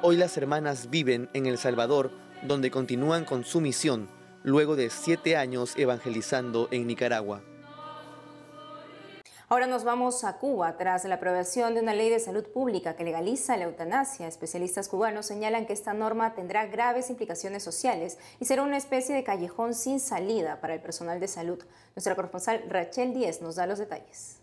Hoy 0.03 0.17
las 0.17 0.35
hermanas 0.37 0.89
viven 0.89 1.29
en 1.33 1.45
El 1.45 1.57
Salvador, 1.57 2.11
donde 2.43 2.71
continúan 2.71 3.23
con 3.23 3.43
su 3.43 3.61
misión 3.61 4.20
luego 4.43 4.75
de 4.75 4.89
siete 4.89 5.37
años 5.37 5.73
evangelizando 5.77 6.67
en 6.71 6.87
Nicaragua. 6.87 7.41
Ahora 9.51 9.67
nos 9.67 9.83
vamos 9.83 10.23
a 10.23 10.37
Cuba. 10.37 10.77
Tras 10.77 11.03
la 11.03 11.15
aprobación 11.15 11.73
de 11.73 11.81
una 11.81 11.93
ley 11.93 12.09
de 12.09 12.21
salud 12.21 12.45
pública 12.45 12.95
que 12.95 13.03
legaliza 13.03 13.57
la 13.57 13.65
eutanasia, 13.65 14.25
especialistas 14.25 14.87
cubanos 14.87 15.25
señalan 15.25 15.65
que 15.65 15.73
esta 15.73 15.93
norma 15.93 16.33
tendrá 16.35 16.67
graves 16.67 17.09
implicaciones 17.09 17.61
sociales 17.61 18.17
y 18.39 18.45
será 18.45 18.63
una 18.63 18.77
especie 18.77 19.13
de 19.13 19.25
callejón 19.25 19.73
sin 19.73 19.99
salida 19.99 20.61
para 20.61 20.75
el 20.75 20.79
personal 20.79 21.19
de 21.19 21.27
salud. 21.27 21.61
Nuestra 21.97 22.15
corresponsal 22.15 22.63
Rachel 22.69 23.13
Díez 23.13 23.41
nos 23.41 23.55
da 23.55 23.67
los 23.67 23.79
detalles. 23.79 24.40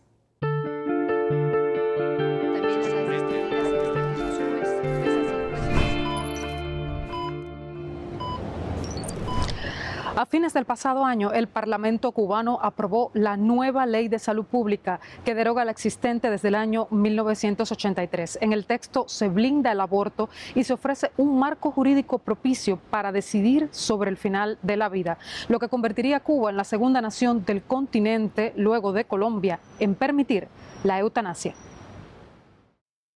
A 10.19 10.27
fines 10.27 10.53
del 10.53 10.65
pasado 10.65 11.05
año, 11.05 11.31
el 11.31 11.47
Parlamento 11.47 12.11
cubano 12.11 12.59
aprobó 12.61 13.13
la 13.15 13.37
nueva 13.37 13.87
ley 13.87 14.09
de 14.09 14.19
salud 14.19 14.45
pública 14.45 14.99
que 15.25 15.37
deroga 15.37 15.65
la 15.65 15.71
existente 15.71 16.29
desde 16.29 16.49
el 16.49 16.57
año 16.57 16.89
1983. 16.91 18.41
En 18.41 18.53
el 18.53 18.67
texto 18.67 19.05
se 19.07 19.29
blinda 19.29 19.71
el 19.71 19.81
aborto 19.81 20.29
y 20.57 20.65
se 20.65 20.73
ofrece 20.73 21.13
un 21.19 21.39
marco 21.39 21.71
jurídico 21.71 22.19
propicio 22.19 22.81
para 22.91 23.13
decidir 23.13 23.69
sobre 23.71 24.11
el 24.11 24.17
final 24.17 24.59
de 24.63 24.77
la 24.77 24.89
vida, 24.89 25.19
lo 25.47 25.61
que 25.61 25.69
convertiría 25.69 26.17
a 26.17 26.21
Cuba 26.25 26.51
en 26.51 26.57
la 26.57 26.65
segunda 26.65 27.01
nación 27.01 27.45
del 27.45 27.63
continente, 27.63 28.53
luego 28.57 28.93
de 28.93 29.05
Colombia, 29.05 29.61
en 29.79 29.95
permitir 29.95 30.49
la 30.83 30.99
eutanasia. 30.99 31.55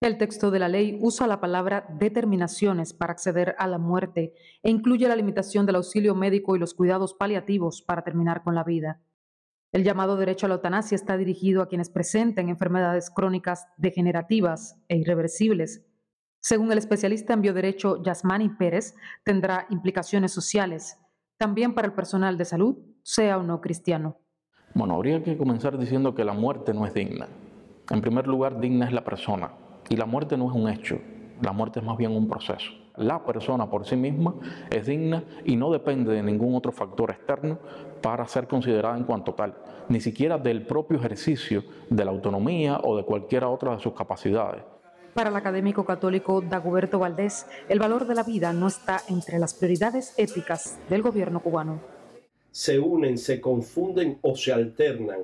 El 0.02 0.18
texto 0.18 0.50
de 0.50 0.58
la 0.58 0.68
ley 0.68 0.98
usa 1.00 1.28
la 1.28 1.40
palabra 1.40 1.86
determinaciones 2.00 2.92
para 2.92 3.12
acceder 3.12 3.54
a 3.56 3.68
la 3.68 3.78
muerte 3.78 4.34
e 4.60 4.68
incluye 4.68 5.06
la 5.06 5.14
limitación 5.14 5.64
del 5.64 5.76
auxilio 5.76 6.16
médico 6.16 6.56
y 6.56 6.58
los 6.58 6.74
cuidados 6.74 7.14
paliativos 7.14 7.82
para 7.82 8.02
terminar 8.02 8.42
con 8.42 8.56
la 8.56 8.64
vida. 8.64 9.00
El 9.70 9.84
llamado 9.84 10.16
derecho 10.16 10.46
a 10.46 10.48
la 10.48 10.56
eutanasia 10.56 10.96
está 10.96 11.16
dirigido 11.16 11.62
a 11.62 11.68
quienes 11.68 11.88
presenten 11.88 12.48
enfermedades 12.48 13.10
crónicas 13.10 13.68
degenerativas 13.76 14.76
e 14.88 14.96
irreversibles. 14.96 15.86
Según 16.40 16.72
el 16.72 16.78
especialista 16.78 17.34
en 17.34 17.42
bioderecho 17.42 18.02
Yasmani 18.02 18.48
Pérez, 18.48 18.96
tendrá 19.22 19.68
implicaciones 19.70 20.32
sociales, 20.32 20.98
también 21.36 21.74
para 21.74 21.86
el 21.86 21.94
personal 21.94 22.36
de 22.36 22.44
salud, 22.44 22.76
sea 23.04 23.38
o 23.38 23.44
no 23.44 23.60
cristiano. 23.60 24.18
Bueno, 24.74 24.96
habría 24.96 25.22
que 25.22 25.38
comenzar 25.38 25.78
diciendo 25.78 26.12
que 26.12 26.24
la 26.24 26.32
muerte 26.32 26.74
no 26.74 26.86
es 26.86 26.92
digna. 26.92 27.28
En 27.88 28.00
primer 28.00 28.26
lugar, 28.26 28.58
digna 28.58 28.86
es 28.86 28.92
la 28.92 29.04
persona, 29.04 29.52
y 29.88 29.96
la 29.96 30.06
muerte 30.06 30.36
no 30.36 30.48
es 30.48 30.54
un 30.54 30.68
hecho, 30.68 30.98
la 31.40 31.52
muerte 31.52 31.80
es 31.80 31.84
más 31.84 31.96
bien 31.96 32.12
un 32.12 32.28
proceso. 32.28 32.72
La 32.96 33.24
persona 33.24 33.70
por 33.70 33.86
sí 33.86 33.96
misma 33.96 34.34
es 34.70 34.86
digna 34.86 35.24
y 35.44 35.56
no 35.56 35.70
depende 35.70 36.12
de 36.12 36.22
ningún 36.22 36.54
otro 36.54 36.72
factor 36.72 37.10
externo 37.10 37.58
para 38.02 38.26
ser 38.28 38.46
considerada 38.46 38.96
en 38.98 39.04
cuanto 39.04 39.34
tal, 39.34 39.54
ni 39.88 40.00
siquiera 40.00 40.36
del 40.36 40.66
propio 40.66 40.98
ejercicio 40.98 41.64
de 41.88 42.04
la 42.04 42.10
autonomía 42.10 42.80
o 42.84 42.96
de 42.96 43.04
cualquiera 43.04 43.48
otra 43.48 43.74
de 43.74 43.80
sus 43.80 43.94
capacidades. 43.94 44.62
Para 45.14 45.30
el 45.30 45.36
académico 45.36 45.84
católico 45.84 46.40
Dagoberto 46.40 46.98
Valdés, 46.98 47.46
el 47.68 47.78
valor 47.78 48.06
de 48.06 48.14
la 48.14 48.22
vida 48.22 48.52
no 48.52 48.66
está 48.66 49.00
entre 49.08 49.38
las 49.38 49.54
prioridades 49.54 50.14
éticas 50.18 50.78
del 50.88 51.02
gobierno 51.02 51.40
cubano. 51.40 51.80
Se 52.50 52.78
unen, 52.78 53.16
se 53.16 53.40
confunden 53.40 54.18
o 54.20 54.36
se 54.36 54.52
alternan 54.52 55.20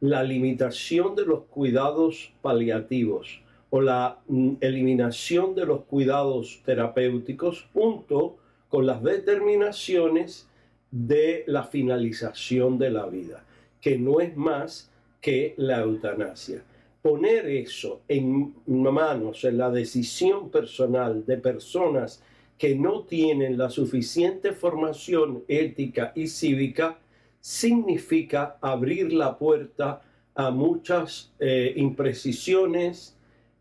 la 0.00 0.22
limitación 0.22 1.14
de 1.14 1.26
los 1.26 1.44
cuidados 1.44 2.34
paliativos 2.42 3.43
o 3.74 3.80
la 3.80 4.20
mm, 4.28 4.52
eliminación 4.60 5.52
de 5.56 5.66
los 5.66 5.82
cuidados 5.86 6.62
terapéuticos 6.64 7.68
junto 7.72 8.36
con 8.68 8.86
las 8.86 9.02
determinaciones 9.02 10.48
de 10.92 11.42
la 11.48 11.64
finalización 11.64 12.78
de 12.78 12.90
la 12.90 13.06
vida, 13.06 13.44
que 13.80 13.98
no 13.98 14.20
es 14.20 14.36
más 14.36 14.92
que 15.20 15.54
la 15.56 15.80
eutanasia. 15.80 16.62
Poner 17.02 17.48
eso 17.48 18.02
en 18.06 18.54
manos, 18.76 19.42
en 19.42 19.58
la 19.58 19.70
decisión 19.72 20.50
personal 20.50 21.26
de 21.26 21.38
personas 21.38 22.22
que 22.56 22.76
no 22.76 23.02
tienen 23.02 23.58
la 23.58 23.70
suficiente 23.70 24.52
formación 24.52 25.42
ética 25.48 26.12
y 26.14 26.28
cívica, 26.28 26.96
significa 27.40 28.56
abrir 28.60 29.12
la 29.12 29.36
puerta 29.36 30.00
a 30.36 30.52
muchas 30.52 31.32
eh, 31.40 31.74
imprecisiones, 31.74 33.16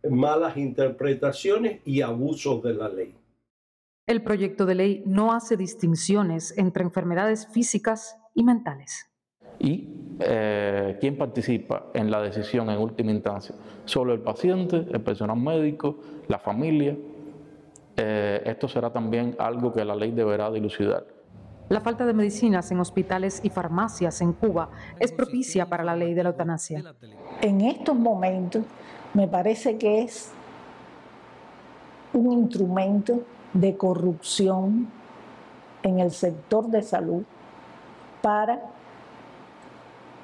malas 0.09 0.57
interpretaciones 0.57 1.81
y 1.85 2.01
abusos 2.01 2.61
de 2.63 2.73
la 2.73 2.89
ley. 2.89 3.15
El 4.05 4.21
proyecto 4.21 4.65
de 4.65 4.75
ley 4.75 5.03
no 5.05 5.31
hace 5.31 5.55
distinciones 5.55 6.57
entre 6.57 6.83
enfermedades 6.83 7.47
físicas 7.47 8.17
y 8.33 8.43
mentales. 8.43 9.09
¿Y 9.59 9.87
eh, 10.19 10.97
quién 10.99 11.17
participa 11.17 11.85
en 11.93 12.11
la 12.11 12.21
decisión 12.21 12.69
en 12.69 12.79
última 12.79 13.11
instancia? 13.11 13.55
Solo 13.85 14.13
el 14.13 14.19
paciente, 14.19 14.85
el 14.91 15.01
personal 15.01 15.37
médico, 15.37 15.99
la 16.27 16.39
familia. 16.39 16.97
Eh, 17.95 18.41
esto 18.45 18.67
será 18.67 18.91
también 18.91 19.35
algo 19.39 19.71
que 19.71 19.85
la 19.85 19.95
ley 19.95 20.11
deberá 20.11 20.51
dilucidar. 20.51 21.05
La 21.69 21.79
falta 21.79 22.05
de 22.05 22.13
medicinas 22.13 22.69
en 22.71 22.79
hospitales 22.79 23.39
y 23.41 23.49
farmacias 23.49 24.21
en 24.21 24.33
Cuba 24.33 24.69
es 24.99 25.13
propicia 25.13 25.65
para 25.67 25.83
la 25.83 25.95
ley 25.95 26.13
de 26.13 26.23
la 26.23 26.29
eutanasia. 26.29 26.83
En 27.41 27.61
estos 27.61 27.95
momentos 27.95 28.65
me 29.13 29.27
parece 29.27 29.77
que 29.77 30.01
es 30.01 30.31
un 32.13 32.31
instrumento 32.31 33.21
de 33.53 33.75
corrupción 33.77 34.87
en 35.83 35.99
el 35.99 36.11
sector 36.11 36.67
de 36.67 36.81
salud 36.81 37.23
para 38.21 38.61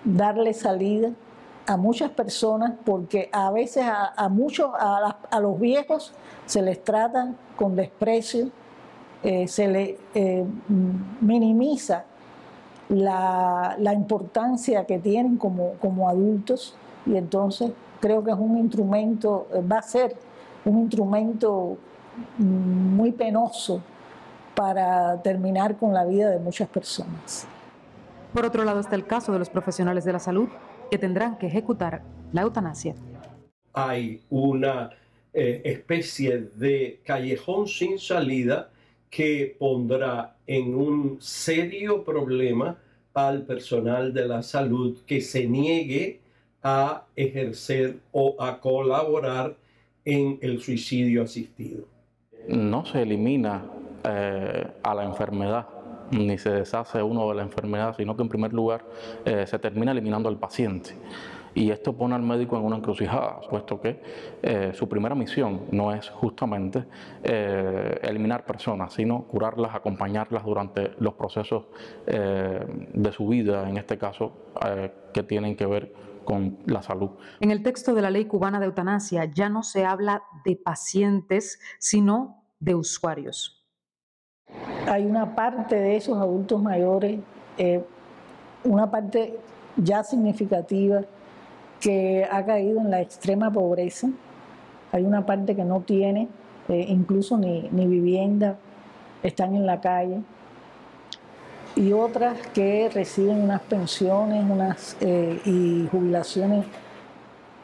darle 0.04 0.54
salida 0.54 1.12
a 1.68 1.78
muchas 1.78 2.10
personas 2.12 2.74
porque 2.84 3.30
a 3.32 3.52
veces 3.52 3.86
a, 3.86 4.30
muchos, 4.30 4.72
a, 4.74 5.40
los 5.40 5.60
viejos 5.60 6.14
se 6.46 6.64
les 6.64 6.84
trata 6.84 7.34
con 7.56 7.76
desprecio, 7.76 8.50
eh, 9.22 9.48
se 9.48 9.68
les 9.68 9.96
eh, 10.16 10.46
minimiza 11.22 12.06
la, 12.88 13.78
importancia 13.94 14.86
que 14.86 14.98
tienen 14.98 15.38
como, 15.38 15.74
como 15.74 16.10
adultos 16.10 16.76
y 17.06 17.18
entonces 17.18 17.72
creo 18.00 18.24
que 18.24 18.32
es 18.32 18.38
un 18.38 18.58
instrumento, 18.58 19.48
eh, 19.54 19.62
va 19.62 19.80
a 19.80 19.82
ser 19.82 20.16
un 20.66 20.80
instrumento 20.80 21.78
muy 22.38 23.12
penoso 23.12 23.82
para 24.56 25.22
terminar 25.22 25.78
con 25.78 25.94
la 25.94 26.06
vida 26.06 26.30
de 26.30 26.40
muchas 26.40 26.68
personas. 26.68 27.48
Por 28.34 28.46
otro 28.46 28.64
lado 28.64 28.80
está 28.80 28.96
el 28.96 29.06
caso 29.06 29.32
de 29.32 29.40
los 29.40 29.50
profesionales 29.50 30.04
de 30.04 30.14
la 30.14 30.20
salud 30.20 30.50
que 30.92 30.98
tendrán 30.98 31.38
que 31.38 31.48
ejecutar 31.48 32.02
la 32.32 32.42
eutanasia. 32.42 32.96
Hay 33.74 34.22
una 34.30 34.90
eh, 35.34 35.62
especie 35.64 36.50
de 36.56 37.02
callejón 37.06 37.68
sin 37.68 38.00
salida 38.00 38.70
que 39.10 39.56
pondrá 39.58 40.36
en 40.46 40.76
un 40.76 41.18
serio 41.22 42.04
problema 42.04 42.78
al 43.14 43.44
personal 43.44 44.14
de 44.14 44.28
la 44.28 44.44
salud 44.44 45.00
que 45.06 45.22
se 45.22 45.46
niegue 45.46 46.19
a 46.64 47.04
ejercer 47.16 48.00
o 48.12 48.36
a 48.40 48.60
colaborar 48.60 49.56
en 50.06 50.40
el 50.42 50.62
suicidio 50.62 51.24
asistido. 51.24 51.86
No 52.48 52.86
se 52.86 53.02
elimina 53.02 53.64
eh, 54.04 54.68
a 54.84 54.96
la 54.96 55.04
enfermedad 55.04 55.68
ni 56.12 56.40
se 56.40 56.50
deshace 56.50 57.04
uno 57.04 57.30
de 57.30 57.36
la 57.36 57.44
enfermedad, 57.44 57.96
sino 57.96 58.16
que 58.16 58.24
en 58.24 58.30
primer 58.30 58.52
lugar 58.52 58.84
eh, 59.26 59.46
se 59.46 59.60
termina 59.60 59.92
eliminando 59.92 60.28
al 60.28 60.38
paciente. 60.38 60.96
Y 61.54 61.70
esto 61.70 61.94
pone 61.94 62.16
al 62.16 62.24
médico 62.24 62.58
en 62.58 62.64
una 62.64 62.78
encrucijada, 62.78 63.42
puesto 63.48 63.80
que 63.80 64.02
eh, 64.42 64.72
su 64.74 64.90
primera 64.90 65.14
misión 65.14 65.66
no 65.72 65.94
es 65.94 66.10
justamente 66.10 66.86
eliminar 68.02 68.44
personas, 68.46 68.94
sino 68.94 69.24
curarlas, 69.24 69.76
acompañarlas 69.76 70.44
durante 70.44 70.94
los 71.00 71.14
procesos 71.14 71.66
de 72.06 73.12
su 73.12 73.28
vida, 73.28 73.70
en 73.70 73.78
este 73.78 73.98
caso, 73.98 74.32
que 75.14 75.24
tienen 75.24 75.56
que 75.56 75.66
ver 75.66 75.92
con 76.30 76.60
la 76.68 76.84
salud. 76.84 77.10
En 77.40 77.50
el 77.50 77.64
texto 77.64 77.96
de 77.96 78.04
la 78.04 78.12
ley 78.12 78.26
cubana 78.26 78.60
de 78.60 78.68
eutanasia 78.68 79.26
ya 79.26 79.50
no 79.50 79.64
se 79.64 79.84
habla 79.84 80.22
de 80.46 80.56
pacientes, 80.56 81.60
sino 81.80 82.44
de 82.60 82.76
usuarios. 82.76 83.66
Hay 84.88 85.06
una 85.06 85.34
parte 85.34 85.76
de 85.76 85.96
esos 85.96 86.20
adultos 86.20 86.62
mayores, 86.62 87.20
eh, 87.58 87.84
una 88.64 88.92
parte 88.92 89.40
ya 89.76 90.04
significativa, 90.04 91.02
que 91.80 92.28
ha 92.32 92.46
caído 92.46 92.80
en 92.80 92.92
la 92.92 93.02
extrema 93.02 93.52
pobreza. 93.52 94.10
Hay 94.92 95.06
una 95.06 95.26
parte 95.26 95.56
que 95.56 95.64
no 95.64 95.82
tiene 95.82 96.28
eh, 96.68 96.86
incluso 96.90 97.40
ni, 97.40 97.68
ni 97.72 97.88
vivienda, 97.88 98.60
están 99.24 99.56
en 99.56 99.66
la 99.66 99.82
calle. 99.82 100.22
Y 101.76 101.94
otras 101.94 102.36
que 102.54 102.90
reciben 102.94 103.42
unas 103.42 103.62
pensiones 103.62 104.98
eh, 105.00 105.40
y 105.46 105.88
jubilaciones 105.90 106.66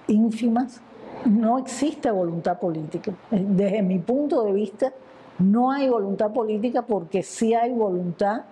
ínfimas. 0.08 0.82
No 1.26 1.58
existe 1.58 2.12
voluntad 2.12 2.60
política. 2.60 3.12
Eh, 3.32 3.46
desde 3.48 3.82
mi 3.82 4.00
punto 4.00 4.44
de 4.44 4.54
vista, 4.54 4.94
no 5.40 5.72
hay 5.72 5.90
voluntad 5.90 6.32
política 6.32 6.84
porque 6.84 7.24
sí 7.24 7.54
hay 7.54 7.74
voluntad 7.74 8.44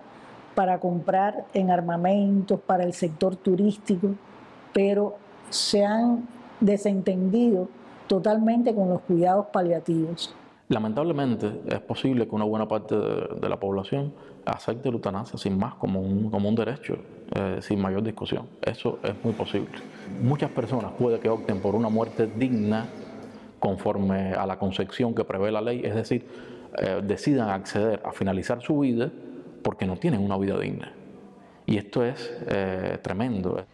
para 0.54 0.78
comprar 0.78 1.46
en 1.52 1.70
armamentos, 1.70 2.60
para 2.60 2.84
el 2.84 2.92
sector 2.92 3.36
turístico, 3.36 4.10
pero 4.72 5.16
se 5.50 5.84
han 5.84 6.28
desentendido 6.60 7.68
totalmente 8.06 8.74
con 8.74 8.88
los 8.88 9.00
cuidados 9.00 9.46
paliativos. 9.46 10.34
Lamentablemente 10.68 11.60
es 11.66 11.80
posible 11.80 12.26
que 12.26 12.34
una 12.34 12.44
buena 12.44 12.66
parte 12.66 12.96
de, 12.96 13.48
la 13.48 13.58
población 13.58 14.12
acepte 14.44 14.88
la 14.88 14.96
eutanasia 14.96 15.38
sin 15.38 15.58
más 15.58 15.74
como 15.74 16.00
un, 16.00 16.30
como 16.30 16.48
un 16.48 16.54
derecho, 16.54 16.96
eh, 17.34 17.58
sin 17.60 17.80
mayor 17.80 18.02
discusión. 18.02 18.46
Eso 18.62 18.98
es 19.02 19.14
muy 19.22 19.32
posible. 19.32 19.70
Muchas 20.22 20.50
personas 20.50 20.92
puede 20.92 21.18
que 21.20 21.28
opten 21.28 21.60
por 21.60 21.74
una 21.74 21.88
muerte 21.88 22.26
digna 22.26 22.86
conforme 23.58 24.32
a 24.32 24.46
la 24.46 24.58
concepción 24.58 25.14
que 25.14 25.24
prevé 25.24 25.50
la 25.50 25.60
ley, 25.60 25.80
es 25.84 25.94
decir, 25.94 26.26
eh, 26.78 27.00
decidan 27.02 27.48
acceder 27.50 28.02
a 28.04 28.12
finalizar 28.12 28.60
su 28.60 28.80
vida 28.80 29.10
porque 29.62 29.86
no 29.86 29.96
tienen 29.96 30.20
una 30.20 30.36
vida 30.36 30.58
digna. 30.58 30.92
Y 31.66 31.78
esto 31.78 32.04
es 32.04 32.36
eh, 32.46 32.98
tremendo. 33.00 33.64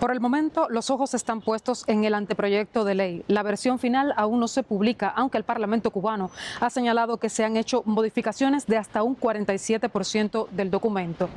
Por 0.00 0.10
el 0.10 0.20
momento, 0.20 0.66
los 0.68 0.90
ojos 0.90 1.14
están 1.14 1.40
puestos 1.40 1.84
en 1.86 2.04
el 2.04 2.14
anteproyecto 2.14 2.84
de 2.84 2.94
ley. 2.94 3.24
La 3.28 3.42
versión 3.42 3.78
final 3.78 4.12
aún 4.16 4.40
no 4.40 4.46
se 4.46 4.62
publica, 4.62 5.08
aunque 5.08 5.38
el 5.38 5.44
Parlamento 5.44 5.90
cubano 5.90 6.30
ha 6.60 6.68
señalado 6.68 7.16
que 7.16 7.30
se 7.30 7.44
han 7.44 7.56
hecho 7.56 7.82
modificaciones 7.86 8.66
de 8.66 8.76
hasta 8.76 9.02
un 9.02 9.18
47% 9.18 10.48
del 10.50 10.70
documento. 10.70 11.30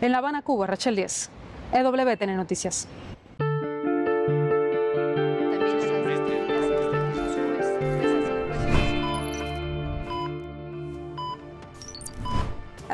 En 0.00 0.10
La 0.10 0.18
Habana, 0.18 0.42
Cuba, 0.42 0.66
Rachel 0.66 0.96
10, 0.96 1.30
EWTN 1.72 2.36
Noticias. 2.36 2.88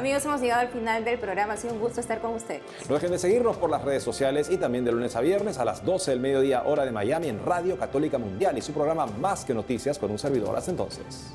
Amigos, 0.02 0.24
hemos 0.24 0.40
llegado 0.40 0.62
al 0.62 0.68
final 0.68 1.04
del 1.04 1.16
programa. 1.16 1.52
Ha 1.52 1.56
sido 1.56 1.74
un 1.74 1.78
gusto 1.78 2.00
estar 2.00 2.18
con 2.18 2.32
ustedes. 2.32 2.62
No 2.88 2.96
dejen 2.96 3.12
de 3.12 3.20
seguirnos 3.20 3.56
por 3.56 3.70
las 3.70 3.84
redes 3.84 4.02
sociales 4.02 4.50
y 4.50 4.56
también 4.56 4.84
de 4.84 4.90
lunes 4.90 5.14
a 5.14 5.20
viernes 5.20 5.58
a 5.58 5.64
las 5.64 5.84
12 5.84 6.10
del 6.10 6.18
mediodía, 6.18 6.64
hora 6.64 6.84
de 6.84 6.90
Miami, 6.90 7.28
en 7.28 7.38
Radio 7.46 7.78
Católica 7.78 8.18
Mundial 8.18 8.58
y 8.58 8.62
su 8.62 8.72
programa 8.72 9.06
Más 9.06 9.44
que 9.44 9.54
Noticias 9.54 10.00
con 10.00 10.10
un 10.10 10.18
servidor. 10.18 10.56
Hasta 10.56 10.72
entonces. 10.72 11.32